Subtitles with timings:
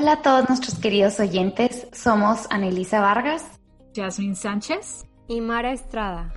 [0.00, 3.44] Hola a todos nuestros queridos oyentes, somos Anelisa Vargas,
[3.94, 6.32] Jasmine Sánchez y Mara Estrada.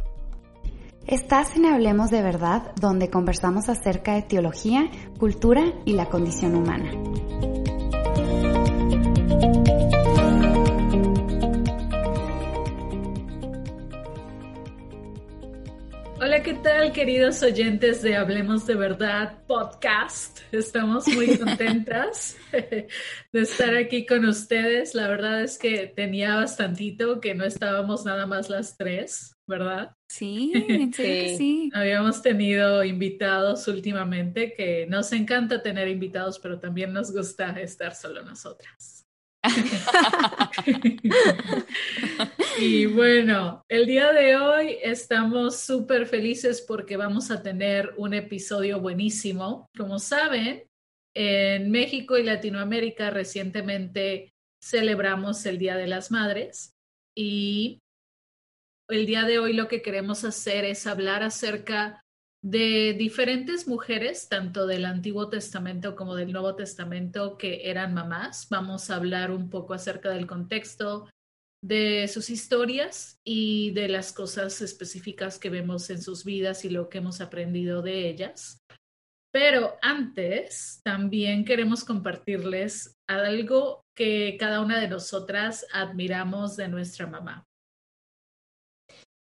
[1.07, 6.91] Estás en Hablemos de Verdad, donde conversamos acerca de teología, cultura y la condición humana.
[16.33, 20.39] Hola, ¿qué tal queridos oyentes de Hablemos de Verdad podcast?
[20.51, 24.95] Estamos muy contentas de estar aquí con ustedes.
[24.95, 29.95] La verdad es que tenía bastantito que no estábamos nada más las tres, ¿verdad?
[30.07, 31.69] Sí, en serio que sí.
[31.71, 38.23] Habíamos tenido invitados últimamente que nos encanta tener invitados, pero también nos gusta estar solo
[38.23, 39.05] nosotras.
[42.59, 48.79] y bueno, el día de hoy estamos súper felices porque vamos a tener un episodio
[48.79, 49.67] buenísimo.
[49.77, 50.63] Como saben,
[51.15, 56.73] en México y Latinoamérica recientemente celebramos el Día de las Madres
[57.15, 57.79] y
[58.89, 62.03] el día de hoy lo que queremos hacer es hablar acerca
[62.43, 68.47] de diferentes mujeres, tanto del Antiguo Testamento como del Nuevo Testamento, que eran mamás.
[68.49, 71.07] Vamos a hablar un poco acerca del contexto
[71.63, 76.89] de sus historias y de las cosas específicas que vemos en sus vidas y lo
[76.89, 78.61] que hemos aprendido de ellas.
[79.31, 87.45] Pero antes, también queremos compartirles algo que cada una de nosotras admiramos de nuestra mamá.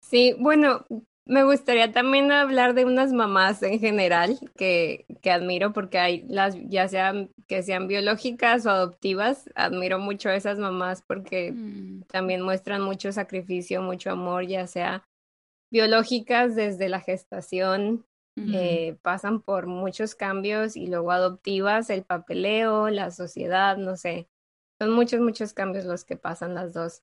[0.03, 0.85] Sí, bueno,
[1.25, 6.57] me gustaría también hablar de unas mamás en general que, que admiro porque hay las,
[6.69, 12.03] ya sean que sean biológicas o adoptivas, admiro mucho a esas mamás porque mm.
[12.05, 15.05] también muestran mucho sacrificio, mucho amor, ya sea
[15.71, 18.05] biológicas desde la gestación,
[18.37, 24.29] eh, pasan por muchos cambios y luego adoptivas, el papeleo, la sociedad, no sé,
[24.81, 27.03] son muchos, muchos cambios los que pasan las dos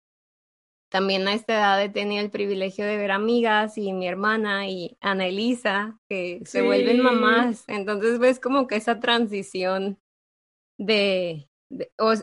[0.89, 4.97] también a esta edad he tenido el privilegio de ver amigas y mi hermana y
[5.01, 7.63] Ana Elisa que se vuelven mamás.
[7.67, 9.99] Entonces ves como que esa transición
[10.77, 11.47] de,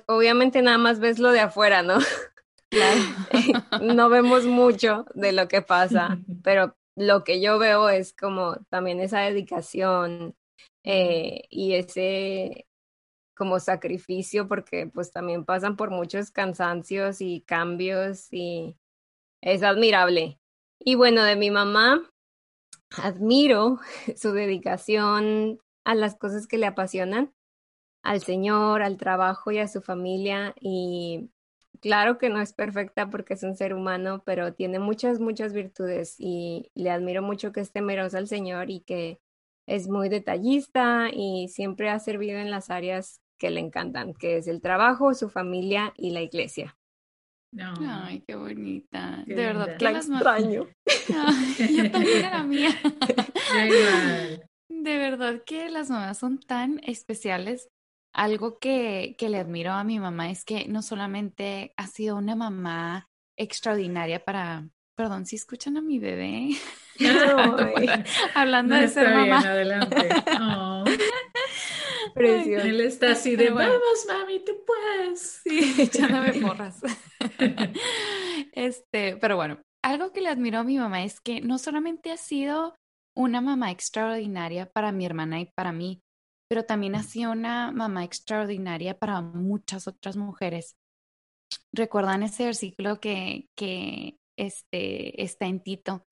[0.06, 1.98] obviamente nada más ves lo de afuera, ¿no?
[3.82, 9.00] no vemos mucho de lo que pasa, pero lo que yo veo es como también
[9.00, 10.34] esa dedicación
[10.84, 12.65] eh, y ese
[13.36, 18.76] como sacrificio porque pues también pasan por muchos cansancios y cambios y
[19.42, 20.40] es admirable.
[20.80, 22.02] Y bueno, de mi mamá,
[22.96, 23.78] admiro
[24.16, 27.32] su dedicación a las cosas que le apasionan,
[28.02, 30.54] al Señor, al trabajo y a su familia.
[30.60, 31.30] Y
[31.80, 36.16] claro que no es perfecta porque es un ser humano, pero tiene muchas, muchas virtudes
[36.18, 39.20] y le admiro mucho que es temerosa al Señor y que
[39.66, 44.48] es muy detallista y siempre ha servido en las áreas que le encantan, que es
[44.48, 46.76] el trabajo, su familia y la iglesia.
[47.58, 49.22] Ay, qué bonita.
[49.26, 50.68] de verdad, la extraño.
[51.58, 52.70] yo también era mía.
[54.68, 57.68] de verdad que las mamás son tan especiales.
[58.12, 62.34] Algo que, que le admiro a mi mamá es que no solamente ha sido una
[62.34, 66.50] mamá extraordinaria para, perdón, si escuchan a mi bebé.
[68.34, 69.40] Hablando de ser mamá.
[69.40, 70.08] adelante.
[72.16, 75.40] Él está así de, vamos, mami, tú puedes.
[75.44, 76.80] Sí, echándome porras.
[78.52, 82.16] este, pero bueno, algo que le admiro a mi mamá es que no solamente ha
[82.16, 82.74] sido
[83.14, 86.00] una mamá extraordinaria para mi hermana y para mí,
[86.48, 90.76] pero también ha sido una mamá extraordinaria para muchas otras mujeres.
[91.72, 96.04] ¿Recuerdan ese versículo que, que este, está en Tito,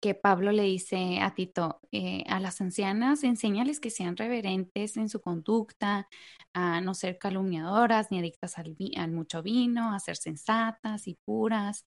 [0.00, 5.08] que Pablo le dice a Tito, eh, a las ancianas, enséñales que sean reverentes en
[5.08, 6.08] su conducta,
[6.54, 8.76] a no ser calumniadoras ni adictas al,
[9.10, 11.84] mucho vino, a ser sensatas y puras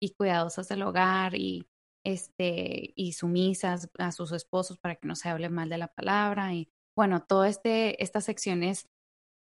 [0.00, 1.66] y cuidadosas del hogar y,
[2.04, 6.54] este, y sumisas a sus esposos para que no se hable mal de la palabra.
[6.54, 8.88] Y bueno, todas este, estas secciones,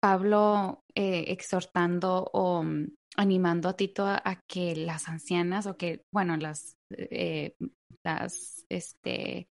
[0.01, 2.85] Pablo eh, exhortando mm,
[3.17, 7.55] animando a Tito a, que las ancianas o que, bueno, las, eh,
[8.03, 9.47] las este,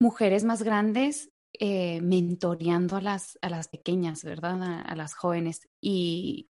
[0.00, 4.84] mujeres más grandes eh, mentoreando a las, a las pequeñas, ¿verdad?
[4.86, 5.68] A, las jóvenes.
[5.80, 6.48] Y,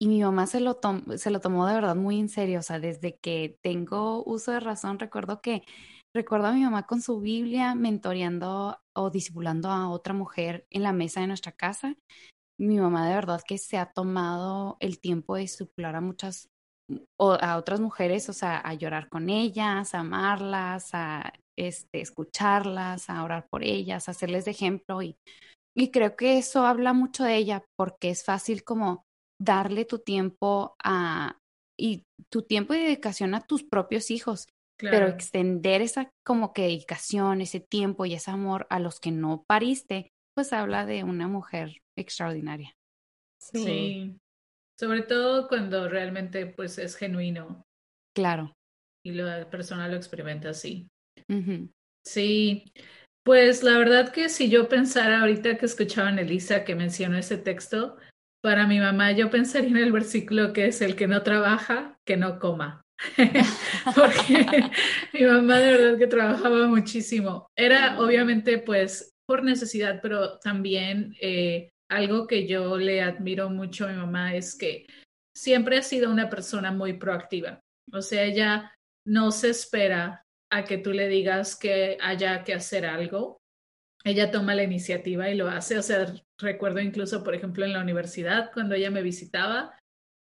[0.00, 0.78] y mi mamá se lo,
[1.16, 2.60] se lo tomó de verdad muy en serio.
[2.60, 5.62] O sea, desde que tengo uso de razón, recuerdo que
[6.14, 10.92] recuerdo a mi mamá con su Biblia mentoreando o discipulando a otra mujer en la
[10.92, 11.96] mesa de nuestra casa.
[12.60, 16.50] Mi mamá de verdad que se ha tomado el tiempo de discipular a muchas
[17.18, 23.08] o a otras mujeres, o sea, a llorar con ellas, a amarlas, a este, escucharlas,
[23.08, 25.16] a orar por ellas, a hacerles de ejemplo y,
[25.74, 29.04] y creo que eso habla mucho de ella porque es fácil como
[29.40, 31.38] darle tu tiempo a
[31.78, 34.48] y tu tiempo y dedicación a tus propios hijos,
[34.78, 39.44] pero extender esa como que dedicación, ese tiempo y ese amor a los que no
[39.48, 40.10] pariste,
[40.40, 42.74] pues habla de una mujer extraordinaria.
[43.38, 43.62] Sí.
[43.62, 44.20] sí.
[44.78, 47.66] Sobre todo cuando realmente pues es genuino.
[48.14, 48.54] Claro.
[49.04, 50.88] Y la persona lo experimenta así.
[52.06, 52.72] Sí,
[53.22, 57.98] pues la verdad que si yo pensara ahorita que escuchaban Elisa que mencionó ese texto,
[58.42, 62.16] para mi mamá yo pensaría en el versículo que es el que no trabaja, que
[62.16, 62.80] no coma.
[63.94, 64.70] Porque
[65.12, 67.46] mi mamá de verdad que trabajaba muchísimo.
[67.54, 73.92] Era obviamente pues por necesidad, pero también eh, algo que yo le admiro mucho a
[73.92, 74.86] mi mamá es que
[75.32, 77.60] siempre ha sido una persona muy proactiva.
[77.92, 78.72] O sea, ella
[79.06, 83.38] no se espera a que tú le digas que haya que hacer algo.
[84.02, 85.78] Ella toma la iniciativa y lo hace.
[85.78, 89.78] O sea, recuerdo incluso, por ejemplo, en la universidad, cuando ella me visitaba,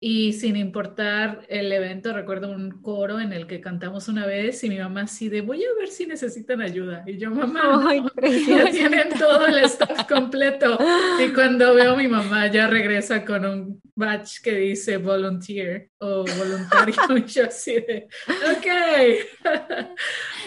[0.05, 4.69] y sin importar el evento, recuerdo un coro en el que cantamos una vez y
[4.69, 7.05] mi mamá así de, voy a ver si necesitan ayuda.
[7.07, 8.03] Y yo, mamá, Ay,
[8.73, 10.77] tienen todo el staff completo.
[11.25, 16.25] Y cuando veo a mi mamá, ya regresa con un badge que dice volunteer o
[16.25, 16.95] voluntario.
[17.17, 18.09] y yo así de,
[18.57, 19.87] ok.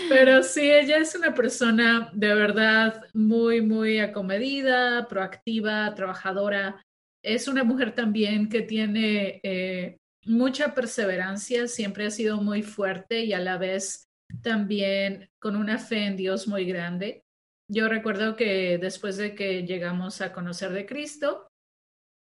[0.09, 6.85] Pero sí, ella es una persona de verdad muy, muy acomedida, proactiva, trabajadora
[7.25, 13.33] es una mujer también que tiene eh, mucha perseverancia, siempre ha sido muy fuerte y
[13.33, 14.05] a la vez
[14.43, 17.23] también con una fe en Dios muy grande.
[17.67, 21.47] Yo recuerdo que después de que llegamos a conocer de Cristo,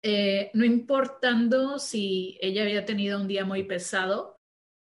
[0.04, 4.36] eh, no importando si ella había tenido un día muy pesado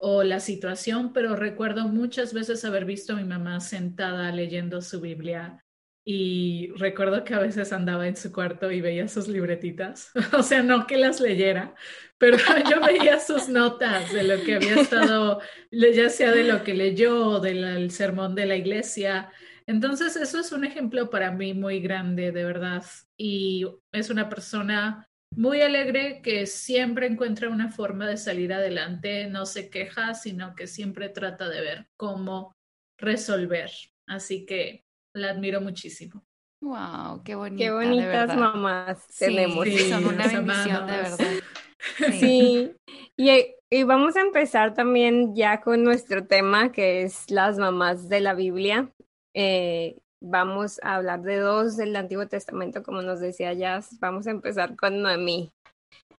[0.01, 5.01] o la situación, pero recuerdo muchas veces haber visto a mi mamá sentada leyendo su
[5.01, 5.62] Biblia
[6.05, 10.63] y recuerdo que a veces andaba en su cuarto y veía sus libretitas, o sea,
[10.63, 11.75] no que las leyera,
[12.19, 12.37] pero
[12.71, 15.41] yo veía sus notas de lo que había estado,
[15.71, 19.31] ya sea de lo que leyó del sermón de la iglesia.
[19.67, 22.85] Entonces, eso es un ejemplo para mí muy grande, de verdad.
[23.17, 29.47] Y es una persona muy alegre que siempre encuentra una forma de salir adelante, no
[29.47, 32.57] se queja, sino que siempre trata de ver cómo
[32.99, 33.71] resolver.
[34.07, 36.23] Así que la admiro muchísimo.
[36.61, 37.64] Wow, qué bonita.
[37.64, 39.64] Qué bonitas mamás tenemos.
[39.64, 41.19] Sí, son una bendición, de verdad.
[42.20, 42.73] Sí,
[43.17, 48.20] Y, y, vamos a empezar también ya con nuestro tema, que es las mamás de
[48.20, 48.93] la Biblia.
[49.35, 53.99] Eh, vamos a hablar de dos del Antiguo Testamento, como nos decía Jazz.
[53.99, 55.50] Vamos a empezar con Noemí.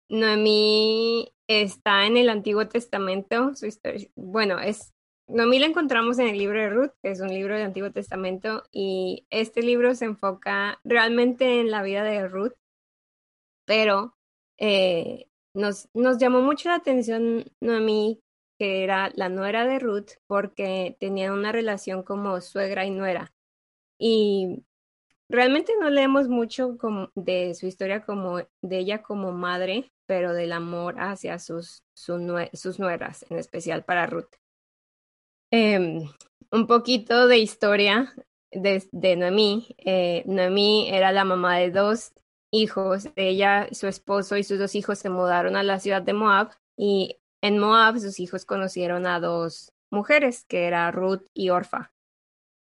[0.09, 4.92] Noemí está en el Antiguo Testamento, su historia, bueno, es
[5.33, 8.63] Noemí la encontramos en el libro de Ruth, que es un libro del Antiguo Testamento,
[8.71, 12.53] y este libro se enfoca realmente en la vida de Ruth,
[13.65, 14.15] pero
[14.59, 15.25] eh,
[15.55, 18.21] nos, nos llamó mucho la atención Noemí,
[18.59, 23.33] que era la nuera de Ruth, porque tenían una relación como suegra y nuera.
[23.97, 24.63] Y
[25.29, 26.77] realmente no leemos mucho
[27.15, 33.25] de su historia como de ella como madre, pero del amor hacia sus, sus nueras,
[33.31, 34.42] en especial para Ruth.
[35.55, 36.09] Em,
[36.51, 38.11] un poquito de historia
[38.51, 39.67] de, de Noemí.
[39.77, 42.11] Eh, Noemí era la mamá de dos
[42.51, 43.07] hijos.
[43.15, 47.19] Ella, su esposo y sus dos hijos se mudaron a la ciudad de Moab y
[47.43, 51.93] en Moab sus hijos conocieron a dos mujeres, que era Ruth y Orfa.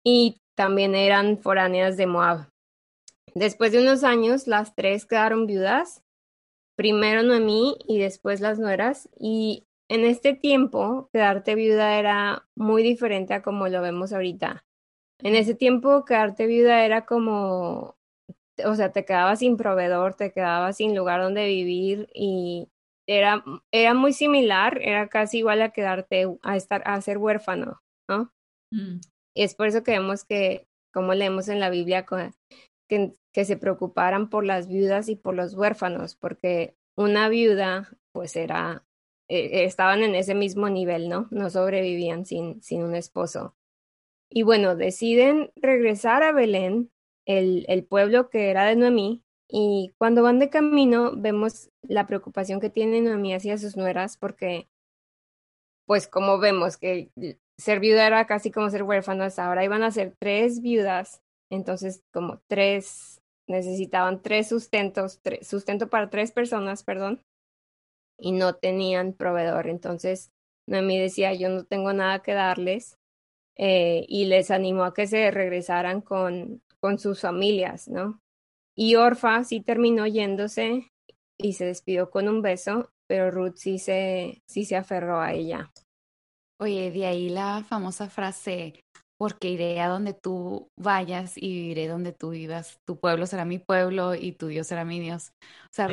[0.05, 2.51] Y también eran foráneas de Moab.
[3.37, 6.03] Después de unos años, las tres quedaron viudas,
[6.75, 13.35] primero Noemí y después las nueras, y en este tiempo, quedarte viuda era muy diferente
[13.35, 14.65] a como lo vemos ahorita.
[15.19, 17.97] En ese tiempo, quedarte viuda era como,
[18.65, 22.69] o sea, te quedabas sin proveedor, te quedabas sin lugar donde vivir y
[23.09, 28.31] era, era muy similar, era casi igual a quedarte, a estar, a ser huérfano, ¿no?
[28.73, 29.01] Mm.
[29.35, 32.07] Y es por eso que vemos que, como leemos en la Biblia,
[32.89, 38.37] que, que se preocuparan por las viudas y por los huérfanos, porque una viuda pues
[38.37, 38.85] era,
[39.31, 41.29] eh, estaban en ese mismo nivel, ¿no?
[41.31, 43.55] No sobrevivían sin, sin un esposo.
[44.29, 46.91] Y bueno, deciden regresar a Belén,
[47.27, 52.61] el, el pueblo que era de Noemí, y cuando van de camino vemos la preocupación
[52.61, 54.69] que tiene Noemí hacia sus nueras, porque
[55.87, 57.11] pues como vemos que
[57.57, 62.41] ser viuda era casi como ser huérfanas, ahora iban a ser tres viudas, entonces como
[62.49, 67.23] tres, necesitaban tres sustentos, sustento para tres personas, perdón,
[68.21, 69.69] y no tenían proveedor.
[69.69, 70.31] Entonces
[70.67, 72.99] Noemí decía, yo no tengo nada que darles,
[73.57, 78.21] eh, y les animó a que se regresaran con, con sus familias, ¿no?
[78.75, 80.91] Y Orfa sí terminó yéndose
[81.37, 85.71] y se despidió con un beso, pero Ruth sí se, sí se aferró a ella.
[86.59, 88.85] Oye, de ahí la famosa frase,
[89.21, 92.79] porque iré a donde tú vayas y viviré donde tú vivas.
[92.89, 95.33] Tu pueblo será mi pueblo y tu Dios será mi Dios.
[95.67, 95.89] O sea,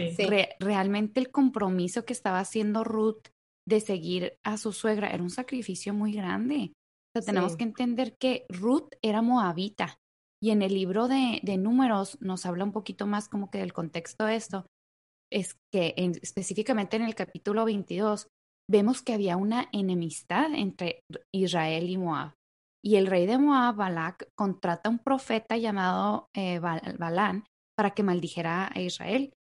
[0.61, 3.27] realmente el compromiso que estaba haciendo Ruth
[3.67, 6.71] de seguir a su suegra era un sacrificio muy grande.
[7.13, 9.97] O sea, tenemos que entender que Ruth era moabita
[10.41, 13.73] y en el libro de, de, números nos habla un poquito más como que del
[13.73, 14.67] contexto de esto.
[15.29, 18.27] Es que específicamente en el capítulo 22
[18.71, 21.01] vemos que había una enemistad entre
[21.33, 22.37] Israel y Moab.
[22.87, 27.43] Y el rey de Moab, Balak, contrata a un profeta llamado eh, Balán
[27.75, 29.33] para que maldijera a Israel.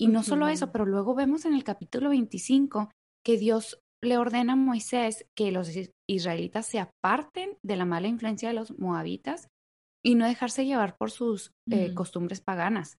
[0.00, 2.90] Y no solo eso, pero luego vemos en el capítulo 25
[3.22, 5.70] que Dios le ordena a Moisés que los
[6.08, 9.48] israelitas se aparten de la mala influencia de los moabitas
[10.02, 11.94] y no dejarse llevar por sus eh, mm.
[11.94, 12.96] costumbres paganas.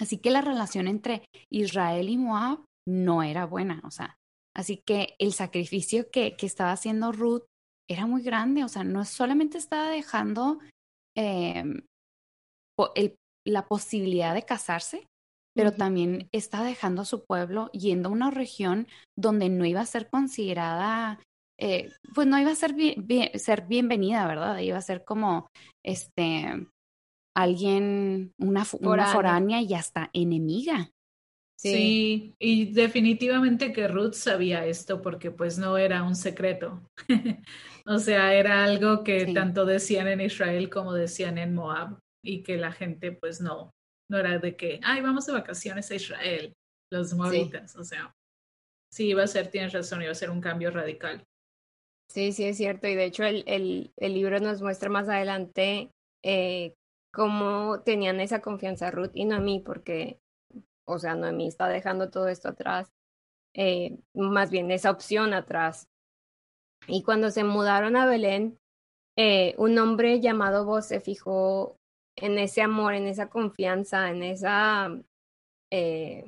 [0.00, 4.16] Así que la relación entre Israel y Moab no era buena, o sea,
[4.56, 7.44] así que el sacrificio que, que estaba haciendo Ruth
[7.88, 10.58] era muy grande, o sea, no solamente estaba dejando
[11.16, 11.84] el,
[13.46, 15.06] la posibilidad de casarse,
[15.56, 19.86] pero también estaba dejando a su pueblo yendo a una región donde no iba a
[19.86, 21.18] ser considerada
[21.60, 22.74] eh, pues no iba a ser,
[23.34, 24.58] ser bienvenida, ¿verdad?
[24.58, 25.48] Iba a ser como
[25.84, 26.68] este
[27.36, 29.60] alguien, una, foránea.
[29.60, 30.90] y hasta enemiga.
[31.58, 32.36] Sí.
[32.38, 36.88] y definitivamente que Ruth sabía esto porque pues no era un secreto.
[37.86, 42.56] o sea, era algo que tanto decían en Israel como decían en Moab y que
[42.58, 43.72] la gente pues no,
[44.08, 46.52] no era de que, ay, vamos de vacaciones a Israel,
[46.92, 48.12] los moabitas, o sea,
[48.92, 51.24] sí iba a ser, tienes razón, iba a ser un cambio radical.
[52.10, 52.88] Sí, sí, es cierto.
[52.88, 55.90] Y de hecho el, el, el libro nos muestra más adelante
[56.24, 56.74] eh,
[57.12, 60.18] cómo tenían esa confianza Ruth y Noemí, porque,
[60.88, 62.90] o sea, Noemí está dejando todo esto atrás,
[63.54, 65.88] eh, más bien esa opción atrás.
[66.86, 68.58] Y cuando se mudaron a Belén,
[69.16, 71.76] eh, un hombre llamado Vos se fijó
[72.16, 74.90] en ese amor, en esa confianza, en esa,
[75.70, 76.24] eh,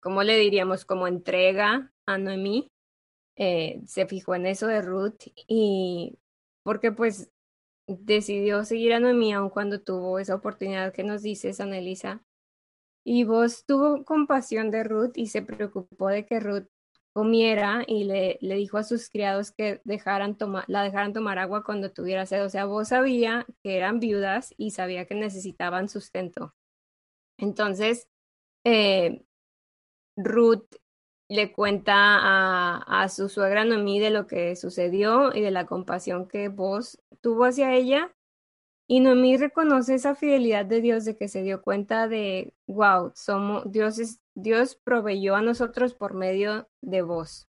[0.00, 0.84] ¿cómo le diríamos?
[0.84, 2.68] Como entrega a Noemí
[3.36, 6.16] se fijó en eso de Ruth y
[6.62, 7.32] porque pues
[7.86, 12.22] decidió seguir a Noemí aun cuando tuvo esa oportunidad que nos dices, Anelisa.
[13.04, 16.68] Y vos tuvo compasión de Ruth y se preocupó de que Ruth
[17.12, 21.64] comiera y le, le dijo a sus criados que dejaran tomar, la dejaran tomar agua
[21.64, 22.44] cuando tuviera sed.
[22.44, 26.54] O sea, vos sabía que eran viudas y sabía que necesitaban sustento.
[27.38, 28.08] Entonces,
[28.64, 29.24] eh,
[30.16, 30.66] Ruth
[31.28, 36.28] le cuenta a, a su suegra Noemí de lo que sucedió y de la compasión
[36.28, 38.14] que vos tuvo hacia ella.
[38.86, 43.70] Y Noemí reconoce esa fidelidad de Dios de que se dio cuenta de, wow, somos,
[43.70, 47.48] Dios, es, Dios proveyó a nosotros por medio de vos.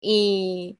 [0.00, 0.78] Y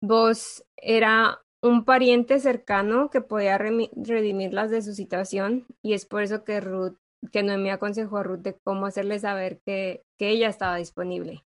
[0.00, 6.44] vos era un pariente cercano que podía redimirlas de su situación y es por eso
[6.44, 6.96] que Ruth
[7.32, 11.44] que Noemí aconsejó a Ruth de cómo hacerle saber que, que ella estaba disponible.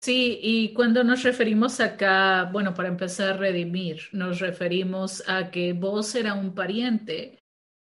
[0.00, 5.72] Sí, y cuando nos referimos acá, bueno, para empezar a redimir, nos referimos a que
[5.72, 7.40] vos era un pariente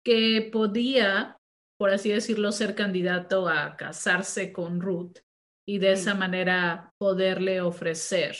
[0.03, 1.37] que podía,
[1.77, 5.19] por así decirlo, ser candidato a casarse con Ruth
[5.67, 8.35] y de esa manera poderle ofrecer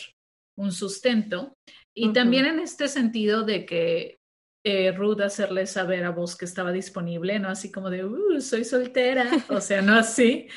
[0.58, 1.54] un sustento.
[1.94, 4.18] Y también en este sentido de que
[4.64, 8.64] eh, Ruth hacerle saber a vos que estaba disponible, no así como de, uh, soy
[8.64, 10.48] soltera, o sea, no así,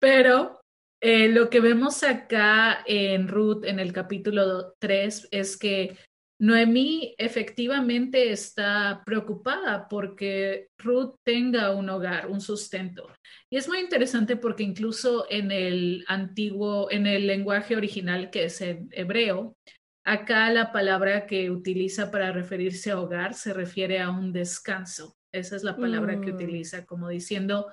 [0.00, 0.61] pero
[1.02, 5.96] eh, lo que vemos acá en Ruth en el capítulo 3 es que
[6.40, 13.08] Noemí efectivamente está preocupada porque Ruth tenga un hogar, un sustento.
[13.50, 18.60] Y es muy interesante porque incluso en el antiguo, en el lenguaje original que es
[18.60, 19.56] en hebreo,
[20.04, 25.16] Acá la palabra que utiliza para referirse a hogar se refiere a un descanso.
[25.32, 26.34] Esa es la palabra que mm.
[26.34, 27.68] utiliza, como diciendo,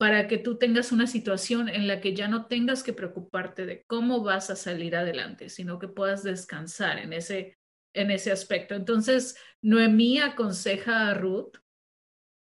[0.00, 3.84] para que tú tengas una situación en la que ya no tengas que preocuparte de
[3.86, 7.58] cómo vas a salir adelante, sino que puedas descansar en ese,
[7.94, 8.74] en ese aspecto.
[8.74, 11.58] Entonces, Noemí aconseja a Ruth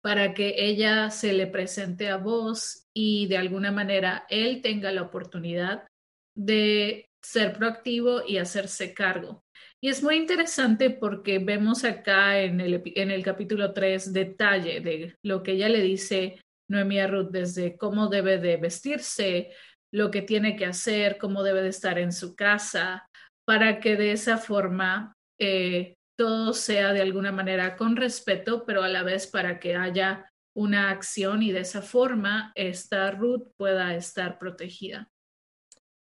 [0.01, 5.03] para que ella se le presente a vos y de alguna manera él tenga la
[5.03, 5.87] oportunidad
[6.35, 9.43] de ser proactivo y hacerse cargo.
[9.79, 15.15] Y es muy interesante porque vemos acá en el, en el capítulo 3 detalle de
[15.21, 19.51] lo que ella le dice Noemí Ruth desde cómo debe de vestirse,
[19.91, 23.07] lo que tiene que hacer, cómo debe de estar en su casa,
[23.45, 28.89] para que de esa forma eh, todo sea de alguna manera con respeto, pero a
[28.89, 34.39] la vez para que haya una acción y de esa forma esta Ruth pueda estar
[34.39, 35.09] protegida.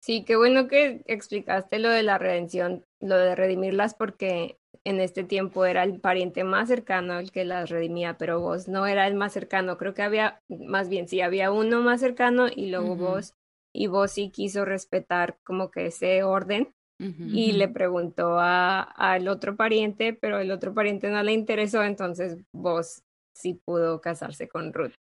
[0.02, 5.24] Sí, qué bueno que explicaste lo de la redención, lo de redimirlas, porque en este
[5.24, 9.16] tiempo era el pariente más cercano el que las redimía, pero vos no era el
[9.16, 9.78] más cercano.
[9.78, 13.34] Creo que había, más bien, sí, había uno más cercano y luego vos,
[13.74, 20.14] y vos sí quiso respetar como que ese orden y le preguntó al otro pariente,
[20.14, 23.04] pero el otro pariente no le interesó, entonces vos
[23.36, 24.94] sí pudo casarse con Ruth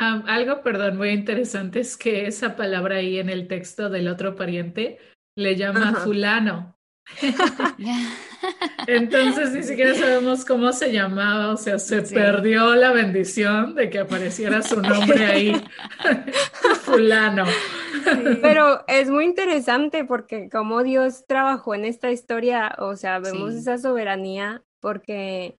[0.00, 4.98] algo, perdón, muy interesante es que esa palabra ahí en el texto del otro pariente
[5.36, 6.76] le llama fulano.
[8.86, 13.98] Entonces ni siquiera sabemos cómo se llamaba, o sea, se perdió la bendición de que
[14.00, 15.52] apareciera su nombre ahí,
[16.82, 17.44] fulano.
[18.40, 23.76] Pero es muy interesante porque como Dios trabajó en esta historia, o sea, vemos esa
[23.78, 25.58] soberanía porque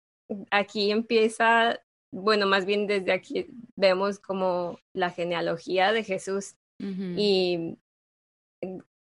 [0.49, 1.79] aquí empieza
[2.11, 7.77] bueno, más bien desde aquí vemos como la genealogía de Jesús y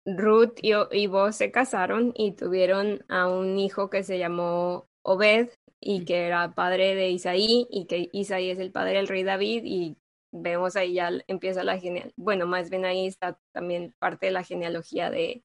[0.05, 5.51] Ruth y, y vos se casaron y tuvieron a un hijo que se llamó Obed
[5.81, 9.63] y que era padre de Isaí y que Isaí es el padre del rey David
[9.65, 9.97] y
[10.33, 14.45] vemos ahí ya empieza la genealogía, bueno, más bien ahí está también parte de la
[14.45, 15.45] genealogía de,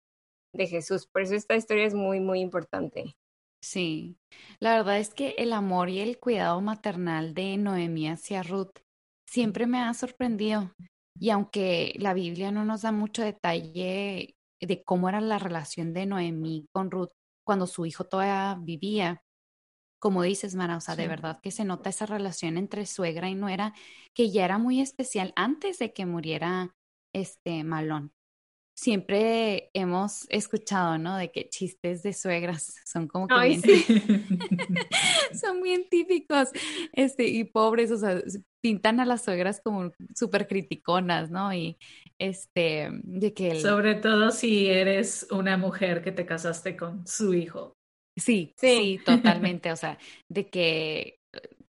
[0.54, 1.08] de Jesús.
[1.08, 3.16] Por eso esta historia es muy, muy importante.
[3.62, 4.18] Sí,
[4.60, 8.80] la verdad es que el amor y el cuidado maternal de Noemí hacia Ruth
[9.28, 10.72] siempre me ha sorprendido.
[11.20, 16.06] Y aunque la Biblia no nos da mucho detalle de cómo era la relación de
[16.06, 17.12] Noemí con Ruth
[17.44, 19.24] cuando su hijo todavía vivía,
[20.00, 23.36] como dices, Mara, o sea, de verdad que se nota esa relación entre suegra y
[23.36, 23.74] nuera
[24.14, 26.76] que ya era muy especial antes de que muriera
[27.14, 28.14] este Malón
[28.78, 31.18] siempre hemos escuchado, ¿no?
[31.18, 33.62] De que chistes de suegras son como que bien,
[35.42, 36.50] son bien típicos,
[36.94, 38.22] este, y pobres, o sea,
[38.62, 41.52] pintan a las suegras como súper criticonas, ¿no?
[41.54, 41.78] Y
[42.20, 43.60] este, de que...
[43.60, 47.76] Sobre todo si eres una mujer que te casaste con su hijo.
[48.16, 49.98] Sí, sí, totalmente, o sea,
[50.30, 51.17] de que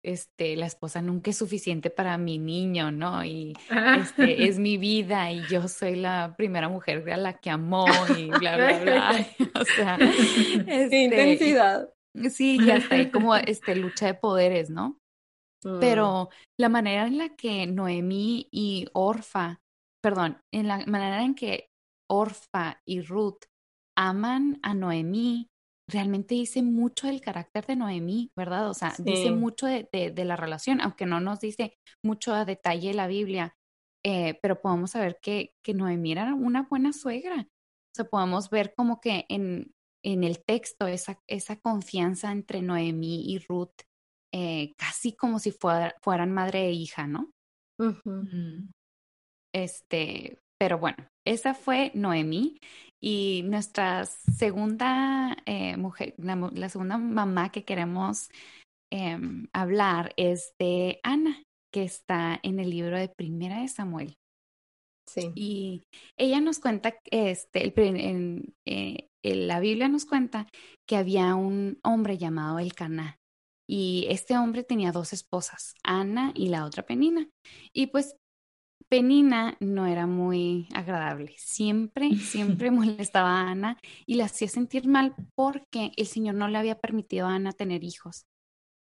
[0.06, 3.26] este, la esposa nunca es suficiente para mi niño, ¿no?
[3.26, 3.54] Y
[4.00, 8.30] este, es mi vida y yo soy la primera mujer a la que amó y
[8.30, 9.28] bla, bla, bla.
[9.60, 9.98] o sea,
[10.68, 11.90] este, intensidad.
[12.30, 15.00] Sí, y hasta ahí como este, lucha de poderes, ¿no?
[15.64, 15.80] Mm.
[15.80, 19.60] Pero la manera en la que Noemí y Orfa,
[20.02, 21.72] perdón, en la manera en que
[22.08, 23.46] Orfa y Ruth
[23.98, 25.50] aman a Noemí
[25.88, 28.70] realmente dice mucho del carácter de Noemí, ¿verdad?
[28.70, 32.94] O sea, dice mucho de, de, la relación, aunque no nos dice mucho a detalle
[32.94, 33.56] la Biblia,
[34.04, 37.42] eh, pero podemos saber que, que Noemí era una buena suegra.
[37.42, 43.32] O sea, podemos ver como que en, en el texto esa, esa confianza entre Noemí
[43.32, 43.82] y Ruth,
[44.34, 47.32] eh, casi como si fueran madre e hija, ¿no?
[49.54, 52.58] Este, pero bueno, esa fue Noemí.
[53.02, 58.30] Y nuestra segunda eh, mujer, la, segunda mamá que queremos
[58.92, 64.16] em, hablar es de Ana, que está en el libro de Primera de Samuel.
[65.08, 65.32] Sí.
[65.36, 65.84] Y
[66.18, 70.48] ella nos cuenta, este, en, eh, la Biblia nos cuenta
[70.88, 73.18] que había un hombre llamado Elcaná.
[73.68, 77.28] Y este hombre tenía dos esposas, Ana y la otra Penina.
[77.74, 78.16] Y pues
[78.90, 81.36] Penina no era muy agradable.
[81.38, 86.58] Siempre, siempre molestaba a Ana y la hacía sentir mal porque el Señor no le
[86.58, 88.26] había permitido a Ana tener hijos.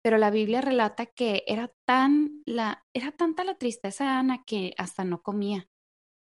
[0.03, 4.73] Pero la Biblia relata que era tan la era tanta la tristeza de Ana que
[4.77, 5.67] hasta no comía.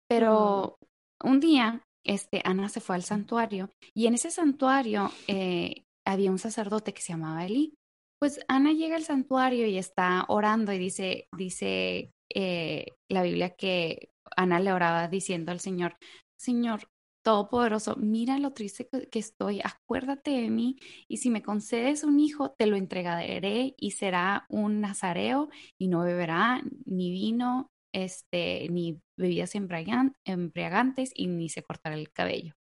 [0.07, 0.77] Pero
[1.23, 1.29] mm.
[1.29, 6.37] un día, este, Ana se fue al santuario y en ese santuario eh, había un
[6.37, 7.73] sacerdote que se llamaba Eli.
[8.19, 14.09] Pues Ana llega al santuario y está orando y dice, dice eh, la Biblia que
[14.35, 15.97] Ana le oraba diciendo al Señor,
[16.37, 16.89] Señor
[17.23, 22.51] Todopoderoso, mira lo triste que estoy, acuérdate de mí y si me concedes un hijo,
[22.51, 29.55] te lo entregaré y será un nazareo y no beberá ni vino este, ni bebidas
[29.55, 32.53] embriagantes y ni se cortara el cabello.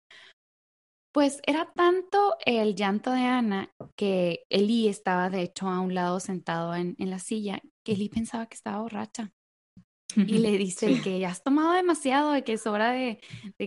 [1.12, 6.20] Pues era tanto el llanto de Ana que Eli estaba de hecho a un lado
[6.20, 9.32] sentado en, la silla, que Eli pensaba que estaba borracha.
[10.16, 13.20] Y le dice que ya has tomado demasiado, de que es hora de,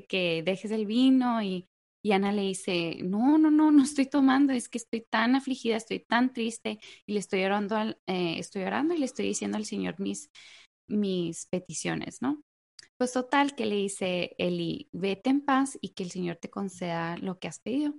[0.07, 1.41] que dejes el vino.
[1.41, 1.67] Y,
[2.11, 5.99] Ana le dice, no, no, no, no estoy tomando, es que estoy tan afligida, estoy
[5.99, 9.99] tan triste y le estoy orando, eh, estoy orando y le estoy diciendo al Señor
[9.99, 10.29] mis,
[10.87, 12.43] mis peticiones, ¿no?
[12.97, 17.17] Pues total que le dice Eli, vete en paz y que el Señor te conceda
[17.17, 17.95] lo que has pedido.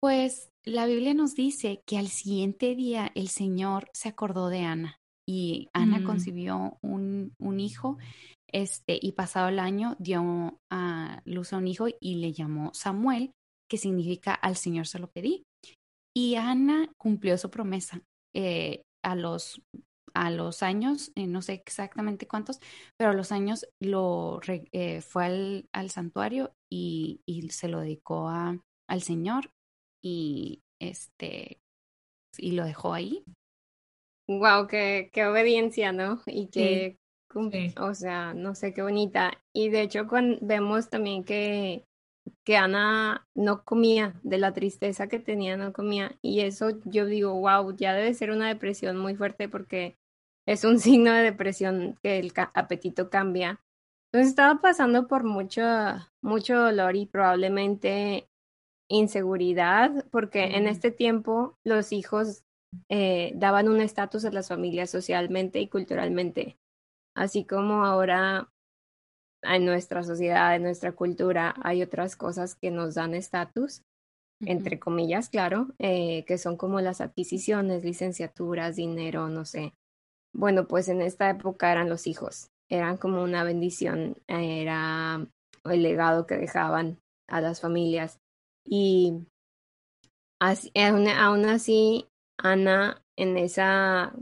[0.00, 5.00] Pues la Biblia nos dice que al siguiente día el Señor se acordó de Ana
[5.28, 6.04] y Ana mm.
[6.04, 7.98] concibió un, un, hijo
[8.52, 13.32] este, y pasado el año dio a luz a un hijo y le llamó Samuel,
[13.68, 15.44] que significa al Señor se lo pedí.
[16.16, 18.00] Y Ana cumplió su promesa.
[18.34, 19.62] Eh, a los
[20.16, 22.58] a los años, eh, no sé exactamente cuántos,
[22.98, 24.40] pero a los años lo
[24.72, 28.58] eh, fue al, santuario y, se lo dedicó a,
[28.88, 29.50] al Señor
[30.02, 31.58] y este
[32.38, 33.24] y lo dejó ahí.
[34.28, 36.20] Wow, qué, qué obediencia, ¿no?
[36.26, 36.98] Y que,
[37.78, 39.32] o sea, no sé, qué bonita.
[39.52, 41.84] Y de hecho, cuando vemos también que
[42.44, 46.16] que Ana no comía, de la tristeza que tenía, no comía.
[46.22, 49.96] Y eso yo digo, wow, ya debe ser una depresión muy fuerte porque
[50.46, 53.60] es un signo de depresión que el apetito cambia.
[54.12, 55.62] Entonces estaba pasando por mucho,
[56.22, 58.28] mucho dolor y probablemente
[58.88, 62.44] inseguridad, porque en este tiempo los hijos
[62.88, 66.58] eh, daban un estatus a las familias socialmente y culturalmente,
[67.14, 68.50] así como ahora
[69.42, 73.82] en nuestra sociedad, en nuestra cultura, hay otras cosas que nos dan estatus,
[74.40, 79.72] entre comillas, claro, eh, que son como las adquisiciones, licenciaturas, dinero, no sé,
[80.36, 85.26] bueno, pues en esta época eran los hijos, eran como una bendición, era
[85.64, 88.18] el legado que dejaban a las familias.
[88.64, 89.26] Y
[90.40, 92.06] así, aún, así,
[92.38, 94.14] Ana, en esa,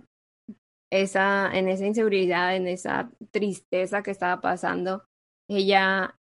[0.92, 5.04] esa, en esa inseguridad, en esa tristeza que estaba pasando,
[5.48, 6.16] ella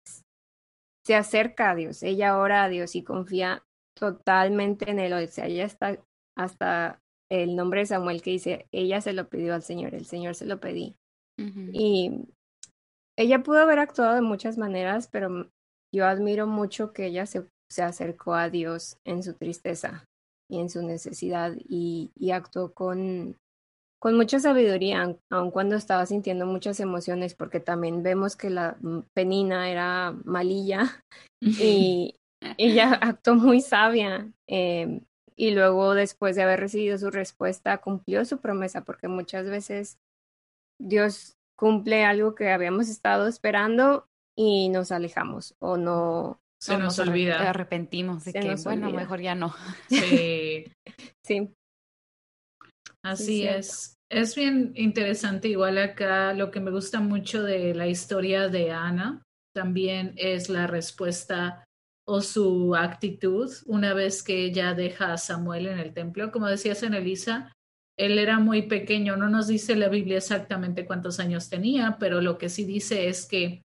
[1.06, 3.64] se acerca a Dios, ella ora a Dios y confía
[3.98, 5.14] totalmente en él.
[5.14, 6.00] O sea, ella está
[6.36, 10.36] hasta el nombre de Samuel que dice, ella se lo pidió al Señor, el Señor
[10.36, 10.96] se lo pedí.
[11.38, 12.28] Y
[13.18, 15.50] ella pudo haber actuado de muchas maneras, pero
[15.94, 20.06] yo admiro mucho que ella se, se acercó a Dios en su tristeza
[20.50, 23.38] y en su necesidad y, y actuó con,
[24.00, 28.78] con mucha sabiduría, aun cuando estaba sintiendo muchas emociones, porque también vemos que la
[29.14, 31.04] penina era malilla
[31.42, 32.16] y
[32.58, 34.30] ella actuó muy sabia.
[34.48, 35.02] Eh,
[35.36, 39.98] y luego después de haber recibido su respuesta cumplió su promesa, porque muchas veces
[40.80, 46.40] Dios cumple algo que habíamos estado esperando y nos alejamos o no.
[46.64, 47.50] Se nos, olvida.
[47.50, 49.54] arrepentimos de que, bueno, mejor ya no.
[49.90, 50.66] Sí.
[51.22, 51.54] sí.
[53.04, 53.98] Así es.
[54.10, 59.24] Es bien interesante, igual acá lo que me gusta mucho de la historia de Ana
[59.54, 61.66] también es la respuesta
[62.08, 66.32] o su actitud una vez que ella deja a Samuel en el templo.
[66.32, 67.52] Como decías en Elisa,
[67.98, 72.38] él era muy pequeño, no nos dice la Biblia exactamente cuántos años tenía, pero lo
[72.38, 73.64] que sí dice es que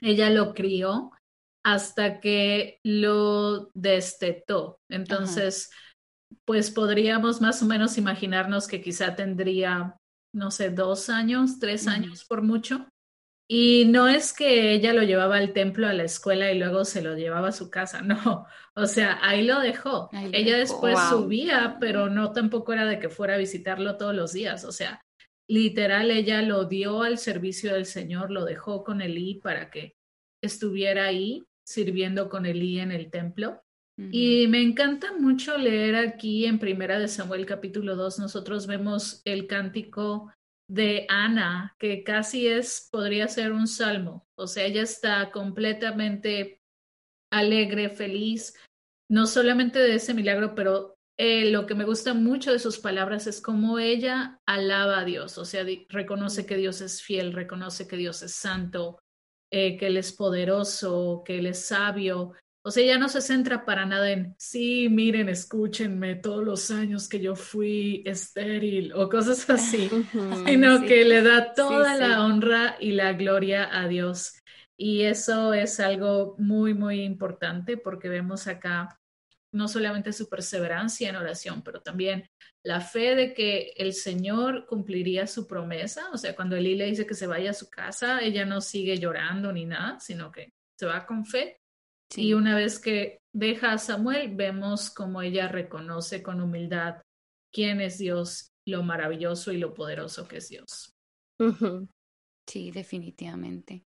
[0.00, 1.12] ella lo crió
[1.62, 4.80] hasta que lo destetó.
[4.88, 5.70] Entonces,
[6.44, 9.96] pues podríamos más o menos imaginarnos que quizá tendría,
[10.34, 12.88] no sé, dos años, tres años por mucho.
[13.52, 17.02] Y no es que ella lo llevaba al templo, a la escuela y luego se
[17.02, 18.46] lo llevaba a su casa, no.
[18.74, 20.08] O sea, ahí lo dejó.
[20.12, 24.64] ella después subía, pero no tampoco era de que fuera a visitarlo todos los días.
[24.64, 25.02] O sea,
[25.48, 29.96] literal, ella lo dio al servicio del Señor, lo dejó con Elí para que
[30.40, 33.62] estuviera ahí sirviendo con Elí en el templo.
[34.10, 39.46] Y me encanta mucho leer aquí en Primera de Samuel capítulo 2, nosotros vemos el
[39.46, 40.32] cántico
[40.70, 44.26] de Ana, que casi es, podría ser un salmo.
[44.36, 46.62] O sea, ella está completamente
[47.30, 48.54] alegre, feliz,
[49.10, 53.26] no solamente de ese milagro, pero eh, lo que me gusta mucho de sus palabras
[53.26, 57.96] es cómo ella alaba a Dios, o sea, reconoce que Dios es fiel, reconoce que
[57.96, 59.00] Dios es santo,
[59.50, 63.64] eh, que Él es poderoso, que Él es sabio, o sea, ya no se centra
[63.64, 69.48] para nada en, sí, miren, escúchenme todos los años que yo fui estéril o cosas
[69.48, 69.88] así,
[70.46, 74.34] sino que le da toda la honra y la gloria a Dios.
[74.76, 78.99] Y eso es algo muy, muy importante porque vemos acá
[79.52, 82.28] no solamente su perseverancia en oración, pero también
[82.62, 86.10] la fe de que el Señor cumpliría su promesa.
[86.12, 88.98] O sea, cuando Elí le dice que se vaya a su casa, ella no sigue
[88.98, 91.58] llorando ni nada, sino que se va con fe.
[92.16, 97.02] Y una vez que deja a Samuel, vemos como ella reconoce con humildad
[97.52, 100.94] quién es Dios, lo maravilloso y lo poderoso que es Dios.
[102.46, 103.84] Sí, definitivamente.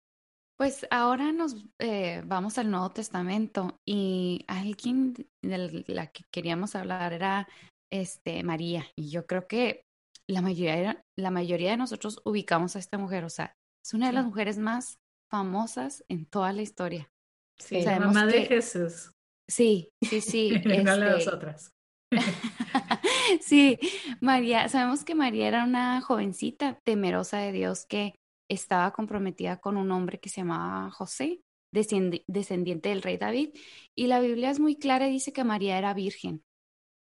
[0.58, 7.12] Pues ahora nos eh, vamos al Nuevo Testamento y alguien de la que queríamos hablar
[7.12, 7.48] era
[7.90, 8.86] este, María.
[8.96, 9.82] Y yo creo que
[10.28, 14.12] la mayoría, la mayoría de nosotros ubicamos a esta mujer, o sea, es una de
[14.12, 14.98] las mujeres más
[15.30, 17.10] famosas en toda la historia.
[17.58, 19.12] Sí, la mamá de Jesús.
[19.48, 20.60] Sí, sí, sí.
[20.64, 21.70] no las este otras.
[23.40, 23.78] sí,
[24.20, 28.14] María, sabemos que María era una jovencita temerosa de Dios que
[28.52, 33.50] estaba comprometida con un hombre que se llamaba José, descendiente del rey David,
[33.94, 36.44] y la Biblia es muy clara y dice que María era virgen.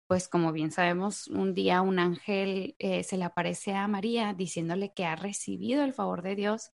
[0.06, 4.92] Pues como bien sabemos, un día un ángel eh, se le aparece a María diciéndole
[4.92, 6.72] que ha recibido el favor de Dios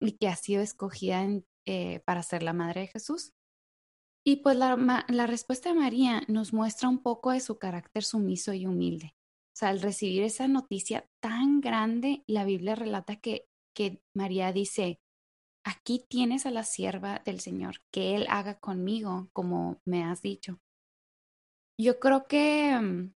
[0.00, 1.26] y que ha sido escogida
[1.66, 3.32] eh, para ser la madre de Jesús.
[4.24, 8.52] Y pues la, la respuesta de María nos muestra un poco de su carácter sumiso
[8.52, 9.14] y humilde.
[9.16, 15.00] O sea, al recibir esa noticia tan grande, la Biblia relata que que María dice,
[15.64, 20.58] aquí tienes a la sierva del Señor, que Él haga conmigo como me has dicho.
[21.80, 23.12] Yo creo que mm,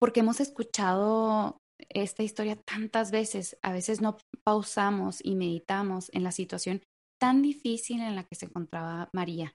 [0.00, 6.32] porque hemos escuchado esta historia tantas veces, a veces no pausamos y meditamos en la
[6.32, 6.82] situación
[7.20, 9.54] tan difícil en la que se encontraba María.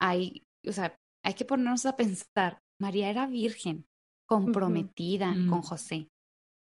[0.00, 3.86] Hay, o sea, hay que ponernos a pensar, María era virgen,
[4.28, 5.62] comprometida con mm.
[5.62, 6.08] José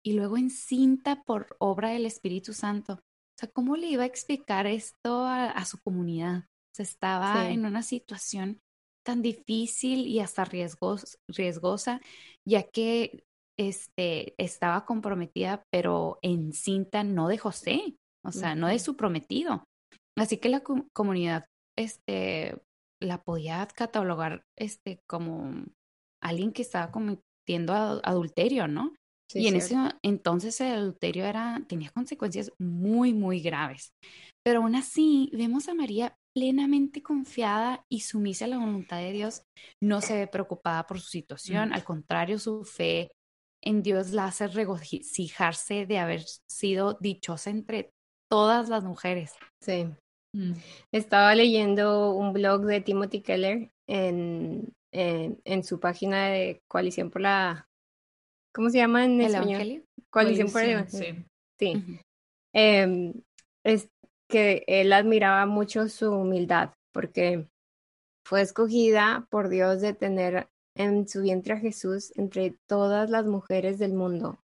[0.04, 2.94] y luego encinta por obra del Espíritu Santo.
[2.94, 6.44] O sea, ¿cómo le iba a explicar esto a, su comunidad?
[6.44, 8.62] O sea, estaba en una situación
[9.04, 12.02] tan difícil y hasta riesgosa,
[12.46, 13.24] ya que
[13.58, 19.64] este, estaba comprometida, pero encinta no de José, o sea, no de su prometido.
[20.16, 21.46] Así que la comunidad
[21.78, 22.62] este,
[23.02, 25.66] la podía catalogar este, como
[26.22, 28.94] alguien que estaba cometiendo adulterio, ¿no?
[29.34, 33.94] Y en ese entonces el adulterio era, tenía consecuencias muy, muy graves.
[34.46, 39.44] Pero aún así, vemos a María plenamente confiada y sumisa a la voluntad de Dios.
[39.82, 41.74] No se ve preocupada por su situación, mm.
[41.74, 43.12] al contrario, su fe
[43.64, 47.92] en Dios la hace regocijarse de haber sido dichosa entre
[48.30, 49.34] todas las mujeres.
[49.62, 49.88] Sí.
[50.36, 50.54] Mm.
[50.92, 57.22] Estaba leyendo un blog de Timothy Keller en, en, en, su página de Coalición por
[57.22, 57.68] la
[58.54, 59.84] ¿Cómo se llama en ¿El español?
[60.10, 61.26] Coalición por el Sí.
[61.60, 62.00] sí.
[62.54, 63.14] Em,
[63.66, 63.90] es
[64.30, 67.48] que él admiraba mucho su humildad porque
[68.26, 73.80] fue escogida por Dios de tener en su vientre a Jesús entre todas las mujeres
[73.80, 74.40] del mundo.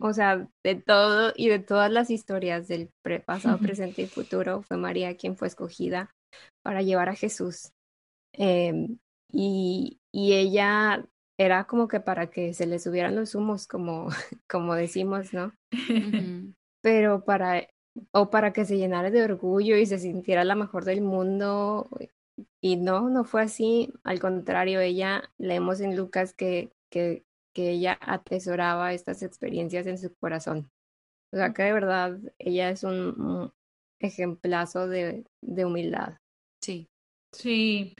[0.00, 2.90] O, sea, de todo y de todas las historias del
[3.24, 6.10] pasado, presente y futuro, fue María quien fue escogida
[6.64, 7.70] para llevar a Jesús.
[8.32, 8.98] Em,
[9.30, 11.06] y, y ella
[11.38, 14.08] era como que para que se le subieran los humos, como,
[14.48, 15.52] como decimos, ¿no?
[16.82, 17.66] Pero para,
[18.12, 21.88] o para que se llenara de orgullo y se sintiera la mejor del mundo.
[22.60, 23.92] Y no, no fue así.
[24.04, 30.14] Al contrario, ella, leemos en Lucas que, que, que ella atesoraba estas experiencias en su
[30.14, 30.70] corazón.
[31.32, 33.52] O sea que de verdad ella es un, un
[34.00, 36.18] ejemplazo de, de humildad.
[36.60, 36.88] Sí.
[37.32, 37.94] Sí,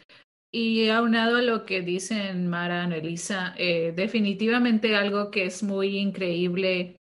[0.55, 7.01] y aunado a lo que dicen Mara, Elisa, eh, definitivamente algo que es muy increíble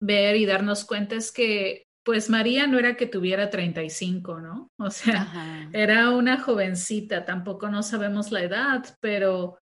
[0.00, 4.70] ver y darnos cuenta es que, pues María no era que tuviera 35, ¿no?
[4.78, 9.58] O sea, era una jovencita, tampoco no sabemos la edad, pero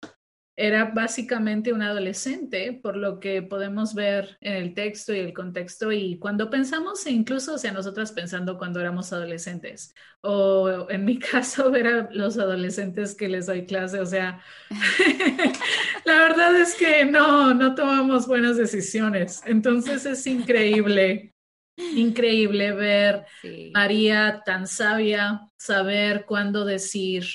[0.55, 5.91] era básicamente un adolescente, por lo que podemos ver en el texto y el contexto.
[5.91, 11.71] Y cuando pensamos, incluso, o sea, nosotras pensando cuando éramos adolescentes, o en mi caso,
[11.71, 14.41] ver a los adolescentes que les doy clase, o sea,
[16.05, 19.41] la verdad es que no, no tomamos buenas decisiones.
[19.45, 21.33] Entonces es increíble,
[21.77, 23.25] increíble ver
[23.73, 27.25] María tan sabia, saber cuándo decir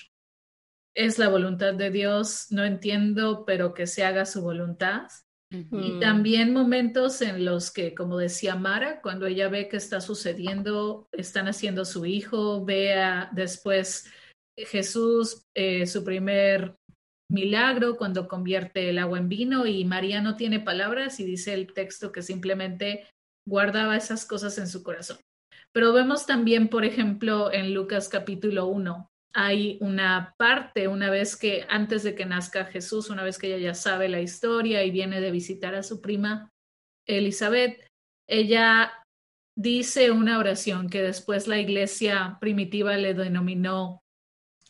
[0.97, 5.09] es la voluntad de Dios, no entiendo, pero que se haga su voluntad.
[5.49, 11.09] Y también momentos en los que, como decía Mara, cuando ella ve que está sucediendo,
[11.13, 14.11] están haciendo su hijo, vea después
[14.59, 16.75] Jesús, eh, su primer
[17.31, 21.73] milagro cuando convierte el agua en vino y María no tiene palabras y dice el
[21.73, 23.07] texto que simplemente
[23.49, 25.19] guardaba esas cosas en su corazón.
[25.73, 31.66] Pero vemos también, por ejemplo, en Lucas capítulo 1, hay una parte, una vez que
[31.68, 35.20] antes de que nazca Jesús, una vez que ella ya sabe la historia y viene
[35.20, 36.51] de visitar a su prima
[37.07, 37.87] Elizabeth,
[38.27, 38.94] ella
[39.55, 44.01] dice una oración que después la iglesia primitiva le denominó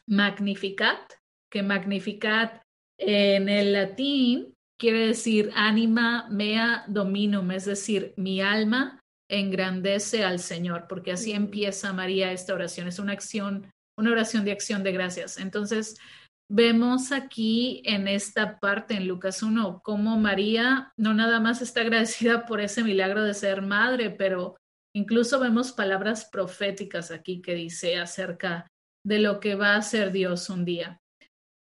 [0.08, 1.12] Magnificat,
[1.48, 2.60] que Magnificat
[2.98, 8.98] en el latín quiere decir anima mea dominum, es decir, mi alma
[9.30, 14.52] engrandece al Señor, porque así empieza María esta oración, es una acción, una oración de
[14.52, 15.38] acción de gracias.
[15.38, 15.98] Entonces,
[16.48, 22.44] vemos aquí en esta parte, en Lucas 1, cómo María no nada más está agradecida
[22.46, 24.56] por ese milagro de ser madre, pero
[24.94, 28.66] incluso vemos palabras proféticas aquí que dice acerca
[29.04, 31.00] de lo que va a ser Dios un día.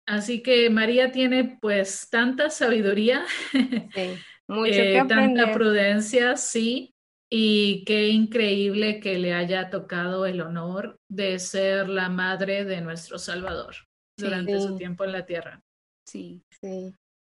[0.07, 3.25] Así que María tiene pues tanta sabiduría,
[3.95, 6.93] eh, tanta prudencia, sí,
[7.31, 13.19] y qué increíble que le haya tocado el honor de ser la madre de nuestro
[13.19, 13.77] Salvador
[14.19, 15.63] durante su tiempo en la tierra.
[16.05, 16.93] Sí, sí.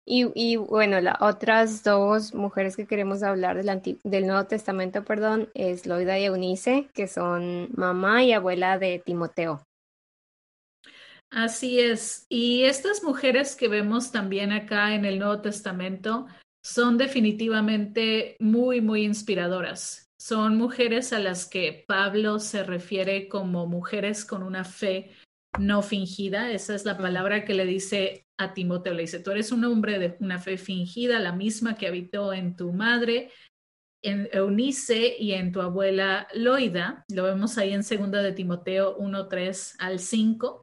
[0.03, 5.85] Y, bueno, las otras dos mujeres que queremos hablar del, del Nuevo Testamento, perdón, es
[5.85, 9.63] Loida y Eunice, que son mamá y abuela de Timoteo.
[11.29, 12.25] Así es.
[12.29, 16.27] Y estas mujeres que vemos también acá en el Nuevo Testamento
[16.63, 20.11] son definitivamente muy, muy inspiradoras.
[20.19, 25.11] Son mujeres a las que Pablo se refiere como mujeres con una fe
[25.59, 26.51] no fingida.
[26.51, 28.93] Esa es la palabra que le dice a Timoteo.
[28.93, 32.55] Le dice, tú eres un hombre de una fe fingida, la misma que habitó en
[32.55, 33.31] tu madre,
[34.03, 37.05] en Eunice y en tu abuela Loida.
[37.09, 40.60] Lo vemos ahí en segunda de Timoteo 1, 3 al 5.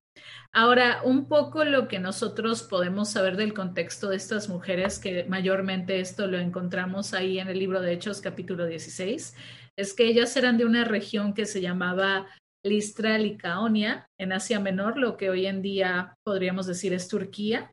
[0.52, 6.00] Ahora, un poco lo que nosotros podemos saber del contexto de estas mujeres, que mayormente
[6.00, 9.36] esto lo encontramos ahí en el libro de Hechos capítulo 16,
[9.76, 12.26] es que ellas eran de una región que se llamaba
[12.64, 17.70] Listra Licaonia, en Asia Menor, lo que hoy en día podríamos decir es Turquía.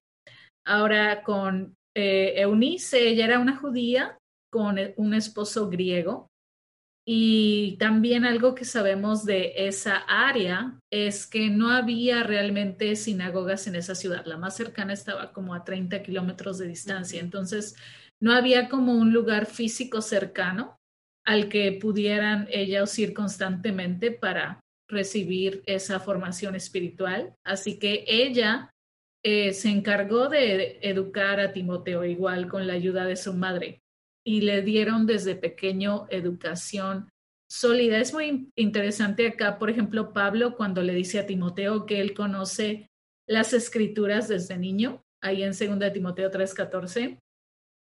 [0.66, 4.18] Ahora, con eh, Eunice, ella era una judía
[4.52, 6.30] con un esposo griego
[7.08, 13.76] y también algo que sabemos de esa área es que no había realmente sinagogas en
[13.76, 14.26] esa ciudad.
[14.26, 17.22] La más cercana estaba como a 30 kilómetros de distancia.
[17.22, 17.76] Entonces,
[18.20, 20.80] no había como un lugar físico cercano
[21.24, 27.36] al que pudieran ellos ir constantemente para recibir esa formación espiritual.
[27.44, 28.72] Así que ella
[29.24, 33.84] eh, se encargó de educar a Timoteo igual con la ayuda de su madre
[34.26, 37.10] y le dieron desde pequeño educación
[37.50, 38.00] sólida.
[38.00, 42.90] Es muy interesante acá, por ejemplo, Pablo cuando le dice a Timoteo que él conoce
[43.28, 47.20] las escrituras desde niño, ahí en 2 Timoteo 3:14.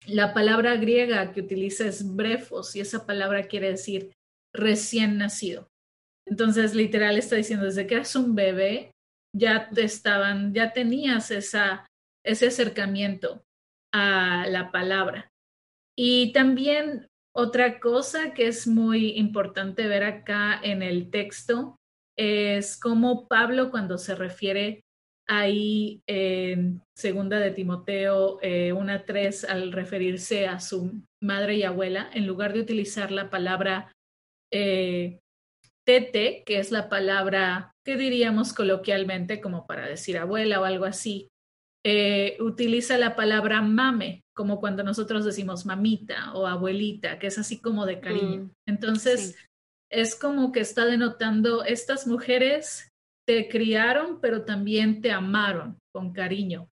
[0.08, 4.12] La palabra griega que utiliza es brefos y esa palabra quiere decir
[4.54, 5.70] recién nacido.
[6.26, 8.92] Entonces, literal está diciendo, desde que eras un bebé,
[9.36, 11.86] ya te estaban, ya tenías esa,
[12.24, 13.44] ese acercamiento
[13.94, 15.33] a la palabra.
[15.96, 21.78] Y también otra cosa que es muy importante ver acá en el texto
[22.18, 24.84] es cómo Pablo cuando se refiere
[25.28, 32.28] ahí en segunda de Timoteo eh, 1.3 al referirse a su madre y abuela, en
[32.28, 33.92] lugar de utilizar la palabra
[34.52, 35.20] eh,
[35.86, 41.30] tete, que es la palabra que diríamos coloquialmente como para decir abuela o algo así,
[41.86, 47.60] eh, utiliza la palabra mame, como cuando nosotros decimos mamita o abuelita, que es así
[47.60, 48.44] como de cariño.
[48.44, 49.36] Mm, Entonces,
[49.92, 52.90] es como que está denotando, estas mujeres
[53.28, 56.68] te criaron, pero también te amaron con cariño.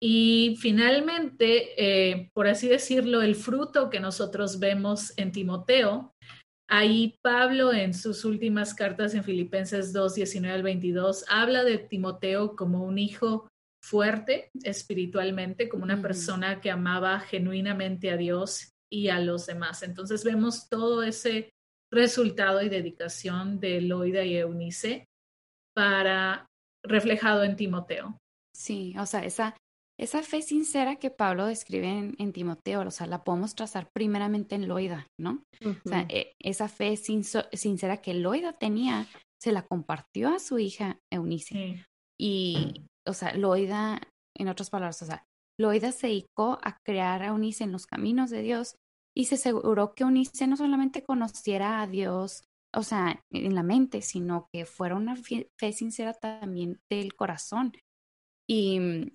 [0.00, 6.12] Y finalmente, eh, por así decirlo, el fruto que nosotros vemos en Timoteo,
[6.68, 12.56] ahí Pablo en sus últimas cartas en Filipenses 2, 19 al 22, habla de Timoteo
[12.56, 13.48] como un hijo
[13.82, 19.82] fuerte espiritualmente, como una persona que amaba genuinamente a Dios y a los demás.
[19.82, 21.50] Entonces vemos todo ese
[21.90, 25.06] resultado y dedicación de Loida y Eunice
[25.74, 26.46] para
[26.84, 28.18] reflejado en Timoteo.
[28.54, 29.56] Sí, o sea, esa,
[29.98, 34.68] esa fe sincera que Pablo describe en, Timoteo, o sea, la podemos trazar primeramente en
[34.68, 35.44] Loida, ¿no?
[35.64, 39.06] O sea, e, esa fe sincera que Loida tenía,
[39.40, 41.84] se la compartió a su hija Eunice.
[42.18, 44.00] Y, o sea, Loida,
[44.36, 45.24] en otras palabras, o sea,
[45.58, 48.76] Loida se dedicó a crear a Eunice en los caminos de Dios
[49.14, 52.44] y se aseguró que Eunice no solamente conociera a Dios,
[52.74, 57.72] o sea, en la mente, sino que fuera una fe, sincera también del corazón
[58.48, 59.12] y,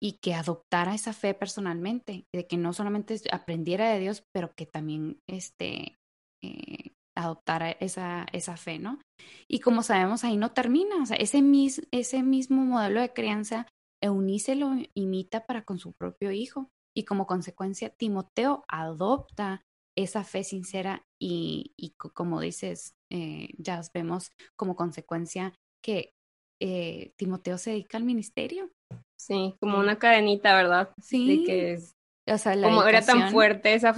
[0.00, 4.66] y que adoptara esa fe personalmente, de que no solamente aprendiera de Dios, pero que
[4.66, 5.98] también este,
[6.42, 9.00] eh, adoptara esa, esa fe, ¿no?
[9.48, 13.66] Y como sabemos, ahí no termina, o sea, ese, mis, ese mismo modelo de crianza,
[14.02, 19.62] Eunice lo imita para con su propio hijo y como consecuencia, Timoteo adopta
[19.96, 26.14] esa fe sincera y, y como dices, eh, ya vemos como consecuencia que
[26.60, 28.70] eh, Timoteo se dedica al ministerio.
[29.18, 30.92] Sí, como una cadenita, ¿verdad?
[31.02, 31.44] Sí.
[31.44, 31.96] que es,
[32.26, 33.94] o sea, como era tan fuerte esa,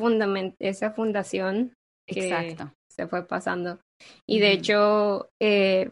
[0.59, 1.75] esa fundación
[2.07, 2.73] que Exacto.
[2.95, 3.81] Se fue pasando.
[4.27, 5.91] Y de hecho, eh,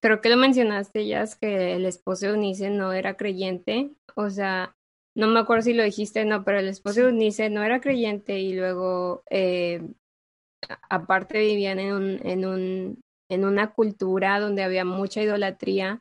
[0.00, 4.30] creo que lo mencionaste ya, es que el esposo de Unice no era creyente, o
[4.30, 4.74] sea,
[5.16, 8.38] no me acuerdo si lo dijiste, no, pero el esposo de Unice no era creyente
[8.38, 9.82] y luego, eh,
[10.88, 16.00] aparte vivían en un, en un, en una cultura donde había mucha idolatría.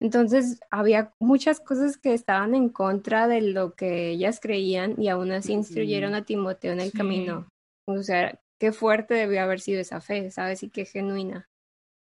[0.00, 5.32] Entonces había muchas cosas que estaban en contra de lo que ellas creían y aún
[5.32, 7.48] así instruyeron a Timoteo en el camino.
[7.86, 10.62] O sea, qué fuerte debió haber sido esa fe, ¿sabes?
[10.62, 11.48] Y qué genuina.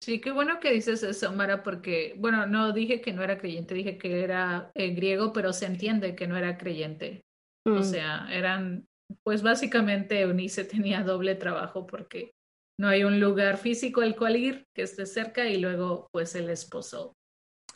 [0.03, 3.75] Sí, qué bueno que dices eso, Mara, porque, bueno, no dije que no era creyente,
[3.75, 7.23] dije que era eh, griego, pero se entiende que no era creyente.
[7.67, 7.83] O mm.
[7.83, 8.87] sea, eran,
[9.25, 12.31] pues básicamente Eunice tenía doble trabajo porque
[12.79, 16.51] no hay un lugar físico al cual ir que esté cerca y luego, pues el
[16.51, 17.15] esposo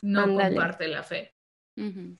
[0.01, 1.33] no comparte la fe.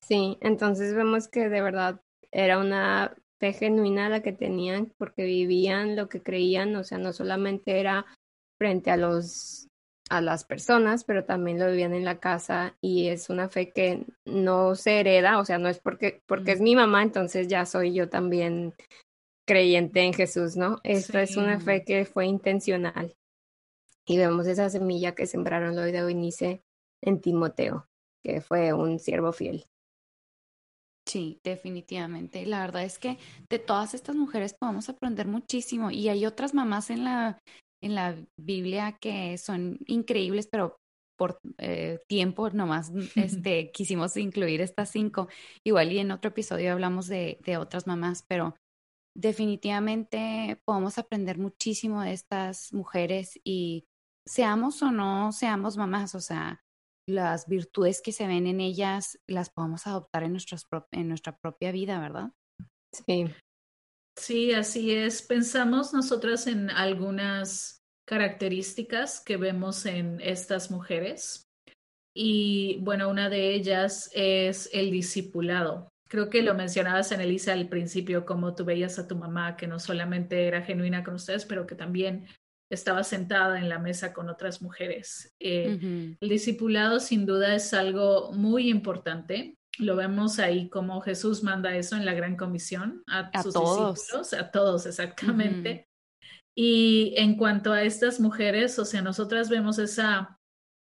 [0.01, 2.01] Sí, entonces vemos que de verdad
[2.31, 7.11] era una fe genuina la que tenían porque vivían lo que creían, o sea, no
[7.11, 8.05] solamente era
[8.59, 9.67] frente a los
[10.11, 14.05] a las personas, pero también lo vivían en la casa y es una fe que
[14.25, 17.93] no se hereda, o sea, no es porque, porque es mi mamá, entonces ya soy
[17.93, 18.73] yo también
[19.47, 20.79] creyente en Jesús, ¿no?
[20.83, 23.15] Esta es una fe que fue intencional.
[24.05, 26.61] Y vemos esa semilla que sembraron hoy de Eunice
[27.01, 27.87] en Timoteo,
[28.21, 29.65] que fue un siervo fiel.
[31.05, 32.45] Sí, definitivamente.
[32.45, 33.17] La verdad es que
[33.49, 37.39] de todas estas mujeres podemos aprender muchísimo y hay otras mamás en la
[37.83, 40.77] en la Biblia que son increíbles, pero
[41.17, 45.27] por eh, tiempo nomás este, quisimos incluir estas cinco.
[45.65, 48.55] Igual y en otro episodio hablamos de, de otras mamás, pero
[49.15, 53.85] definitivamente podemos aprender muchísimo de estas mujeres y
[54.25, 56.61] seamos o no seamos mamás, o sea,
[57.11, 61.71] las virtudes que se ven en ellas las podemos adoptar en, nuestras en nuestra propia
[61.71, 62.31] vida, ¿verdad?
[62.91, 63.25] Sí.
[64.17, 65.21] Sí, así es.
[65.21, 71.47] Pensamos nosotras en algunas características que vemos en estas mujeres.
[72.13, 75.89] Y bueno, una de ellas es el discipulado.
[76.09, 79.65] Creo que lo mencionabas en Elisa al principio, como tú veías a tu mamá, que
[79.65, 82.27] no solamente era genuina con ustedes, pero que también
[82.71, 85.35] estaba sentada en la mesa con otras mujeres.
[85.39, 91.75] Eh, el discipulado sin duda es algo muy importante lo vemos ahí como Jesús manda
[91.75, 95.87] eso en la gran comisión a, sus discípulos, a todos exactamente.
[96.55, 100.37] Y en cuanto a estas mujeres, o sea, nosotras vemos esa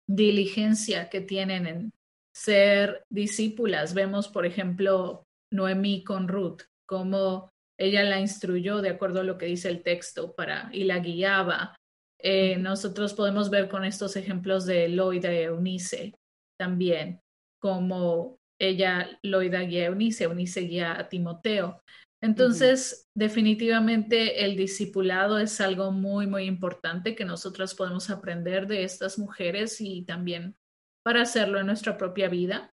[0.08, 1.92] diligencia que tienen en
[2.34, 3.94] ser discípulas.
[3.94, 7.51] Vemos, por ejemplo, Noemí con Ruth, cómo
[7.82, 11.76] ella la instruyó de acuerdo a lo que dice el texto para, y la guiaba.
[12.20, 16.14] Eh, nosotros podemos ver con estos ejemplos de Loida y Eunice
[16.60, 17.20] también,
[17.60, 21.82] como ella, Loida guía a Eunice, Eunice guía a Timoteo.
[22.24, 29.18] Entonces, definitivamente el discipulado es algo muy, muy importante que nosotros podemos aprender de estas
[29.18, 30.56] mujeres y también
[31.04, 32.72] para hacerlo en nuestra propia vida.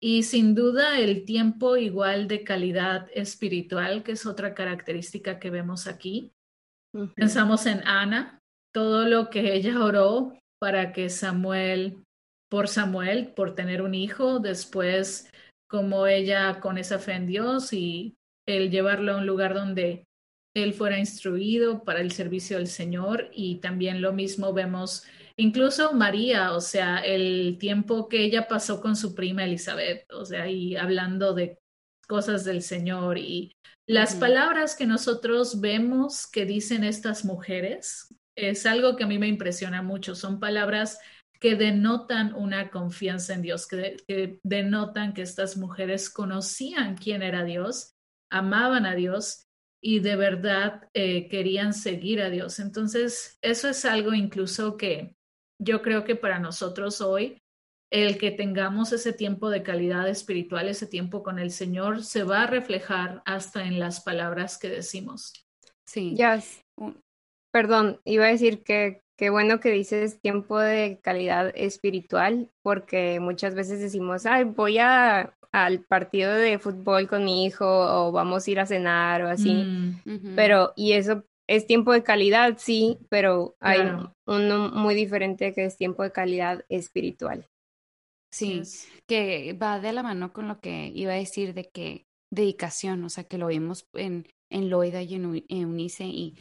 [0.00, 5.86] Y sin duda el tiempo igual de calidad espiritual, que es otra característica que vemos
[5.86, 6.32] aquí.
[7.14, 8.40] Pensamos en Ana,
[8.72, 12.02] todo lo que ella oró para que Samuel
[12.48, 15.30] por Samuel, por tener un hijo, después
[15.68, 20.06] como ella con esa fe en Dios y el llevarlo a un lugar donde
[20.54, 25.04] él fuera instruido para el servicio del Señor y también lo mismo vemos
[25.36, 30.48] incluso María, o sea, el tiempo que ella pasó con su prima Elizabeth, o sea,
[30.48, 31.58] y hablando de
[32.08, 33.56] cosas del Señor y
[33.88, 39.28] las palabras que nosotros vemos que dicen estas mujeres es algo que a mí me
[39.28, 40.98] impresiona mucho, son palabras
[41.40, 47.94] que denotan una confianza en Dios, que, denotan que estas mujeres conocían quién era Dios,
[48.30, 49.46] amaban a Dios
[49.80, 52.58] y de verdad eh, querían seguir a Dios.
[52.58, 55.15] Entonces, eso es algo incluso que
[55.58, 57.38] yo creo que para nosotros hoy,
[57.92, 62.42] el que tengamos ese tiempo de calidad espiritual, ese tiempo con el Señor, se va
[62.42, 65.32] a reflejar hasta en las palabras que decimos.
[65.86, 66.14] Sí.
[66.16, 66.42] Ya.
[67.52, 73.54] Perdón, iba a decir que Qué bueno que dices tiempo de calidad espiritual, porque muchas
[73.54, 78.50] veces decimos, ay, voy a, al partido de fútbol con mi hijo o vamos a
[78.50, 79.54] ir a cenar o así.
[79.54, 83.80] Mm, pero, y eso es tiempo de calidad, sí, pero hay
[84.26, 87.46] uno muy diferente que es tiempo de calidad espiritual.
[88.32, 88.62] Sí,
[89.06, 93.08] que va de la mano con lo que iba a decir de que dedicación, o
[93.08, 96.36] sea, que lo vimos en, en Loida y en Eunice y,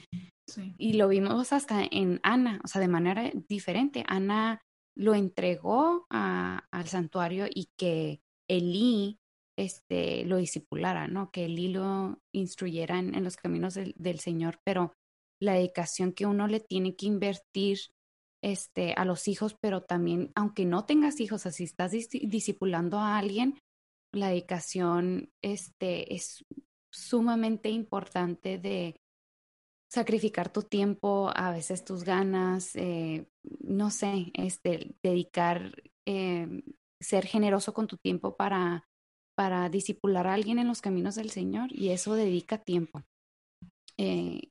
[0.78, 4.04] y lo vimos hasta en Ana, o sea, de manera diferente.
[4.08, 4.62] Ana
[4.98, 9.20] lo entregó al santuario y que Elí
[9.58, 11.32] este, lo discipulara, ¿no?
[11.32, 14.94] Que Elí lo instruyera en, los caminos del, Señor, pero
[15.40, 17.80] la dedicación que uno le tiene que invertir
[18.44, 23.60] este, a los hijos, pero también, aunque no tengas hijos, así estás discipulando a alguien,
[24.14, 26.46] la dedicación este, es
[26.92, 28.96] sumamente importante de
[29.92, 33.28] sacrificar tu tiempo, a veces tus ganas, eh,
[33.60, 36.64] no sé, este, dedicar, eh,
[37.00, 38.88] ser generoso con tu tiempo para,
[39.36, 43.04] para disipular a alguien en los caminos del Señor y eso dedica tiempo.
[43.98, 44.50] Eh,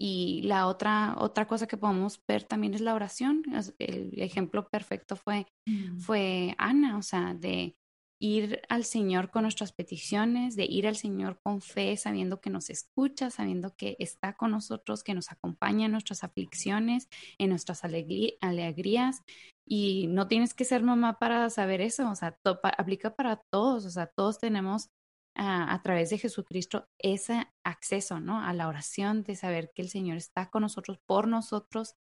[0.00, 3.42] y la otra, otra cosa que podemos ver también es la oración.
[3.78, 5.98] El ejemplo perfecto fue, mm.
[5.98, 7.76] fue Ana, o sea, de
[8.20, 12.70] ir al Señor con nuestras peticiones, de ir al Señor con fe, sabiendo que nos
[12.70, 17.08] escucha, sabiendo que está con nosotros, que nos acompaña en nuestras aflicciones,
[17.38, 19.22] en nuestras alegrías.
[19.70, 22.38] Y no tienes que ser mamá para saber eso, o sea,
[22.78, 24.88] aplica para todos, o sea, todos tenemos
[25.34, 28.42] a través de Jesucristo ese acceso, ¿no?
[28.42, 31.94] A la oración, de saber que el Señor está con nosotros, por nosotros.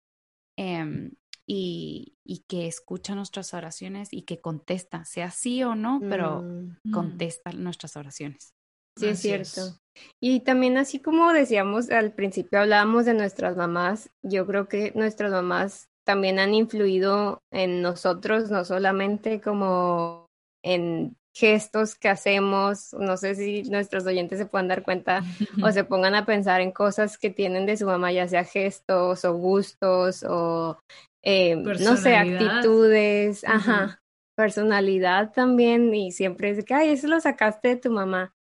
[0.57, 1.11] Em,
[1.45, 6.91] y, que escucha nuestras oraciones y que contesta, sea sí o no, pero mm, mm.
[6.91, 8.53] contesta nuestras oraciones.
[8.97, 9.79] Sí, es cierto.
[10.19, 15.31] Y también así como decíamos al principio, hablábamos de nuestras mamás, yo creo que nuestras
[15.31, 20.25] mamás también han influido en nosotros, no solamente como
[20.63, 25.21] en gestos que hacemos, no sé si nuestros oyentes se puedan dar cuenta
[25.61, 29.25] o se pongan a pensar en cosas que tienen de su mamá, ya sea gestos
[29.25, 30.79] o gustos o
[31.23, 34.01] eh, no sé, actitudes, ajá,
[34.37, 38.33] personalidad también, y siempre es que, ay, eso lo sacaste de tu mamá.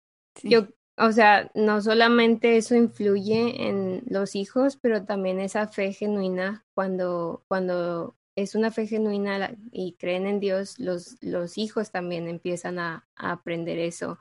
[0.44, 0.68] Yo,
[0.98, 7.44] o sea, no solamente eso influye en los hijos, pero también esa fe genuina, cuando,
[7.48, 13.06] cuando es una fe genuina y creen en Dios, los, los hijos también empiezan a,
[13.14, 14.20] aprender eso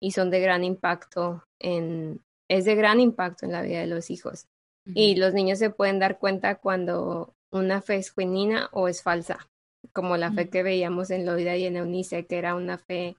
[0.00, 4.10] y son de gran impacto en, es de gran impacto en la vida de los
[4.10, 4.46] hijos.
[4.86, 9.48] Y los niños se pueden dar cuenta cuando una fe es genuina o es falsa,
[9.92, 13.16] como la fe que veíamos en Loida y en Eunice, que era una fe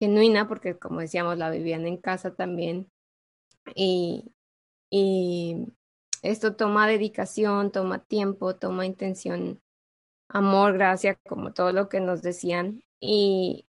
[0.00, 2.90] genuina, porque como decíamos, la vivían en casa también.
[3.74, 4.32] Y,
[4.90, 5.66] y
[6.22, 9.60] esto toma dedicación, toma tiempo, toma intención,
[10.28, 12.82] amor, gracia, como todo lo que nos decían.
[13.00, 13.66] Y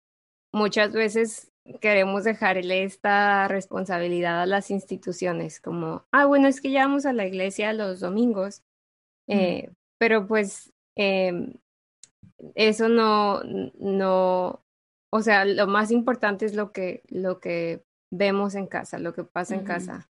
[0.52, 6.86] muchas veces queremos dejarle esta responsabilidad a las instituciones, como, ah, bueno, es que ya
[6.86, 8.64] vamos a la iglesia los domingos,
[9.28, 11.54] eh, pero pues eh,
[12.56, 13.42] eso no,
[13.80, 14.64] no,
[15.12, 19.24] o sea, lo más importante es lo que, lo que vemos en casa, lo que
[19.24, 20.10] pasa en casa.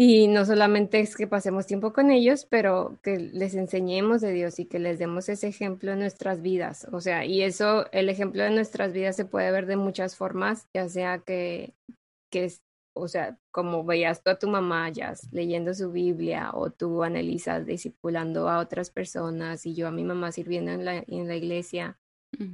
[0.00, 4.60] Y no solamente es que pasemos tiempo con ellos, pero que les enseñemos de Dios
[4.60, 6.86] y que les demos ese ejemplo en nuestras vidas.
[6.92, 10.68] O sea, y eso, el ejemplo de nuestras vidas se puede ver de muchas formas,
[10.72, 11.74] ya sea que,
[12.30, 12.52] que
[12.94, 17.66] o sea, como veías tú a tu mamá ya leyendo su Biblia o tú, analizas
[17.66, 21.98] discipulando a otras personas y yo a mi mamá sirviendo en la, en la iglesia,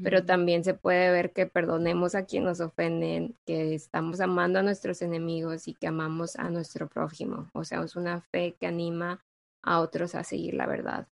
[0.02, 4.62] pero también se puede ver que perdonemos a quien nos ofenden, que estamos amando a
[4.62, 7.50] nuestros enemigos y que amamos a nuestro prójimo.
[7.52, 9.20] O sea, es una fe que anima
[9.62, 11.08] a otros a seguir la verdad.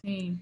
[0.00, 0.38] Sí,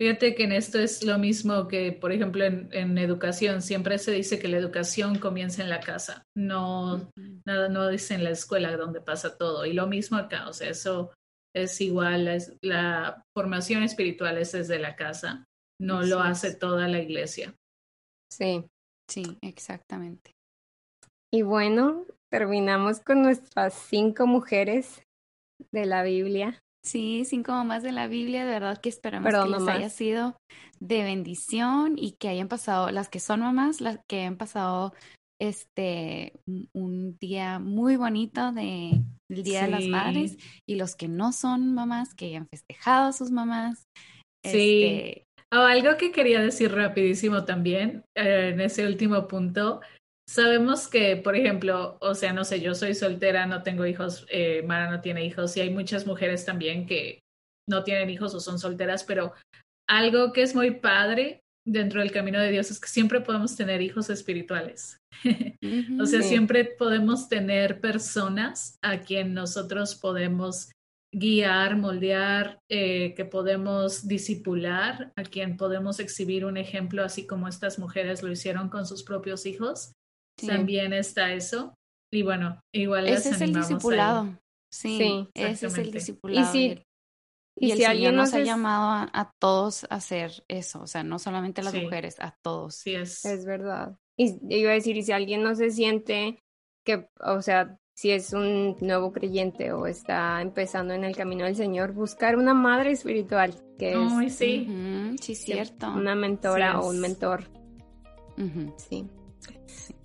[0.00, 3.62] Fíjate que en esto es lo mismo que, por ejemplo, en, educación.
[3.62, 6.24] Siempre se dice que la educación comienza en la casa.
[6.36, 7.10] No,
[7.46, 9.64] nada, no dice en la escuela donde pasa todo.
[9.64, 10.48] Y lo mismo acá.
[10.48, 11.12] O sea, eso
[11.54, 12.26] es igual.
[12.26, 15.44] Es, la formación espiritual es desde la casa.
[15.84, 17.54] No lo hace toda la iglesia.
[18.32, 18.64] Sí.
[19.10, 20.32] Sí, exactamente.
[21.32, 25.02] Y bueno, terminamos con nuestras cinco mujeres
[25.72, 26.58] de la Biblia.
[26.84, 30.36] Sí, cinco mamás de la Biblia, de verdad que esperamos que les haya sido
[30.80, 34.92] de bendición y que hayan pasado, las que son mamás, las que hayan pasado
[35.40, 36.32] este
[36.74, 40.36] un día muy bonito de el Día de las Madres
[40.68, 43.84] y los que no son mamás, que hayan festejado a sus mamás.
[44.44, 44.84] Sí.
[44.84, 49.80] Este algo que quería decir rapidísimo también eh, en ese último punto
[50.26, 54.62] Sabemos que, por ejemplo, o sea, no sé, yo soy soltera, no tengo hijos, eh,
[54.66, 57.20] Mara no tiene hijos y hay muchas mujeres también que
[57.68, 59.34] no tienen hijos o son solteras, pero
[59.88, 63.82] algo que es muy padre dentro del camino de Dios es que siempre podemos tener
[63.82, 64.98] hijos espirituales.
[66.00, 70.70] o sea, siempre podemos tener personas a quien nosotros podemos
[71.14, 77.78] guiar, moldear, eh, que podemos disipular, a quien podemos exhibir un ejemplo, así como estas
[77.78, 79.92] mujeres lo hicieron con sus propios hijos.
[80.46, 81.74] También está eso.
[82.12, 84.38] Y bueno, igual ese es el discipulado.
[84.72, 86.56] Sí, ese es el discipulado.
[86.56, 86.82] Y
[87.56, 91.18] y, el si alguien nos ha llamado a, todos a hacer eso, o sea, no
[91.18, 92.74] solamente a las mujeres, a todos.
[92.74, 93.24] Sí, es.
[93.24, 93.96] Es verdad.
[94.18, 96.40] Y iba a decir, y si alguien no se siente
[96.84, 101.56] que, o sea, si es un nuevo creyente o está empezando en el camino del
[101.56, 105.16] Señor, buscar una madre espiritual, que es sí.
[105.20, 105.92] sí, cierto.
[105.92, 107.44] una mentora o un mentor.
[108.76, 109.08] sí.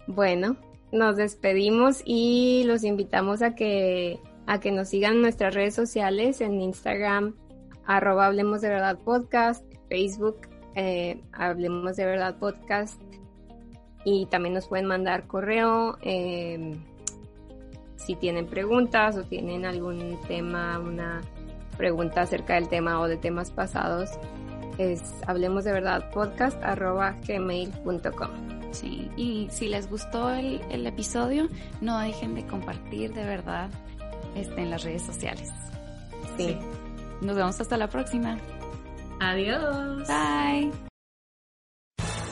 [0.08, 0.58] Bueno,
[0.92, 6.42] nos despedimos y los invitamos a que a que nos sigan en nuestras redes sociales
[6.42, 7.36] en Instagram,
[7.86, 10.38] arroba Hablemos de Verdad Podcast, Facebook,
[10.76, 13.00] eh, Hablemos de Verdad Podcast
[14.04, 16.84] y también nos pueden mandar correo em,
[18.00, 21.22] si tienen preguntas o tienen algún tema, una
[21.78, 24.10] pregunta acerca del tema o de temas pasados
[24.78, 28.30] es hablemos de verdad podcast arroba gmail.com.
[28.72, 31.50] Sí, y si les gustó el, el episodio,
[31.82, 33.70] no dejen de compartir de verdad
[34.36, 35.52] este, en las redes sociales.
[36.38, 36.58] Sí.
[37.22, 38.38] Nos vemos hasta la próxima.
[39.20, 40.08] Adiós.
[40.08, 40.89] Bye.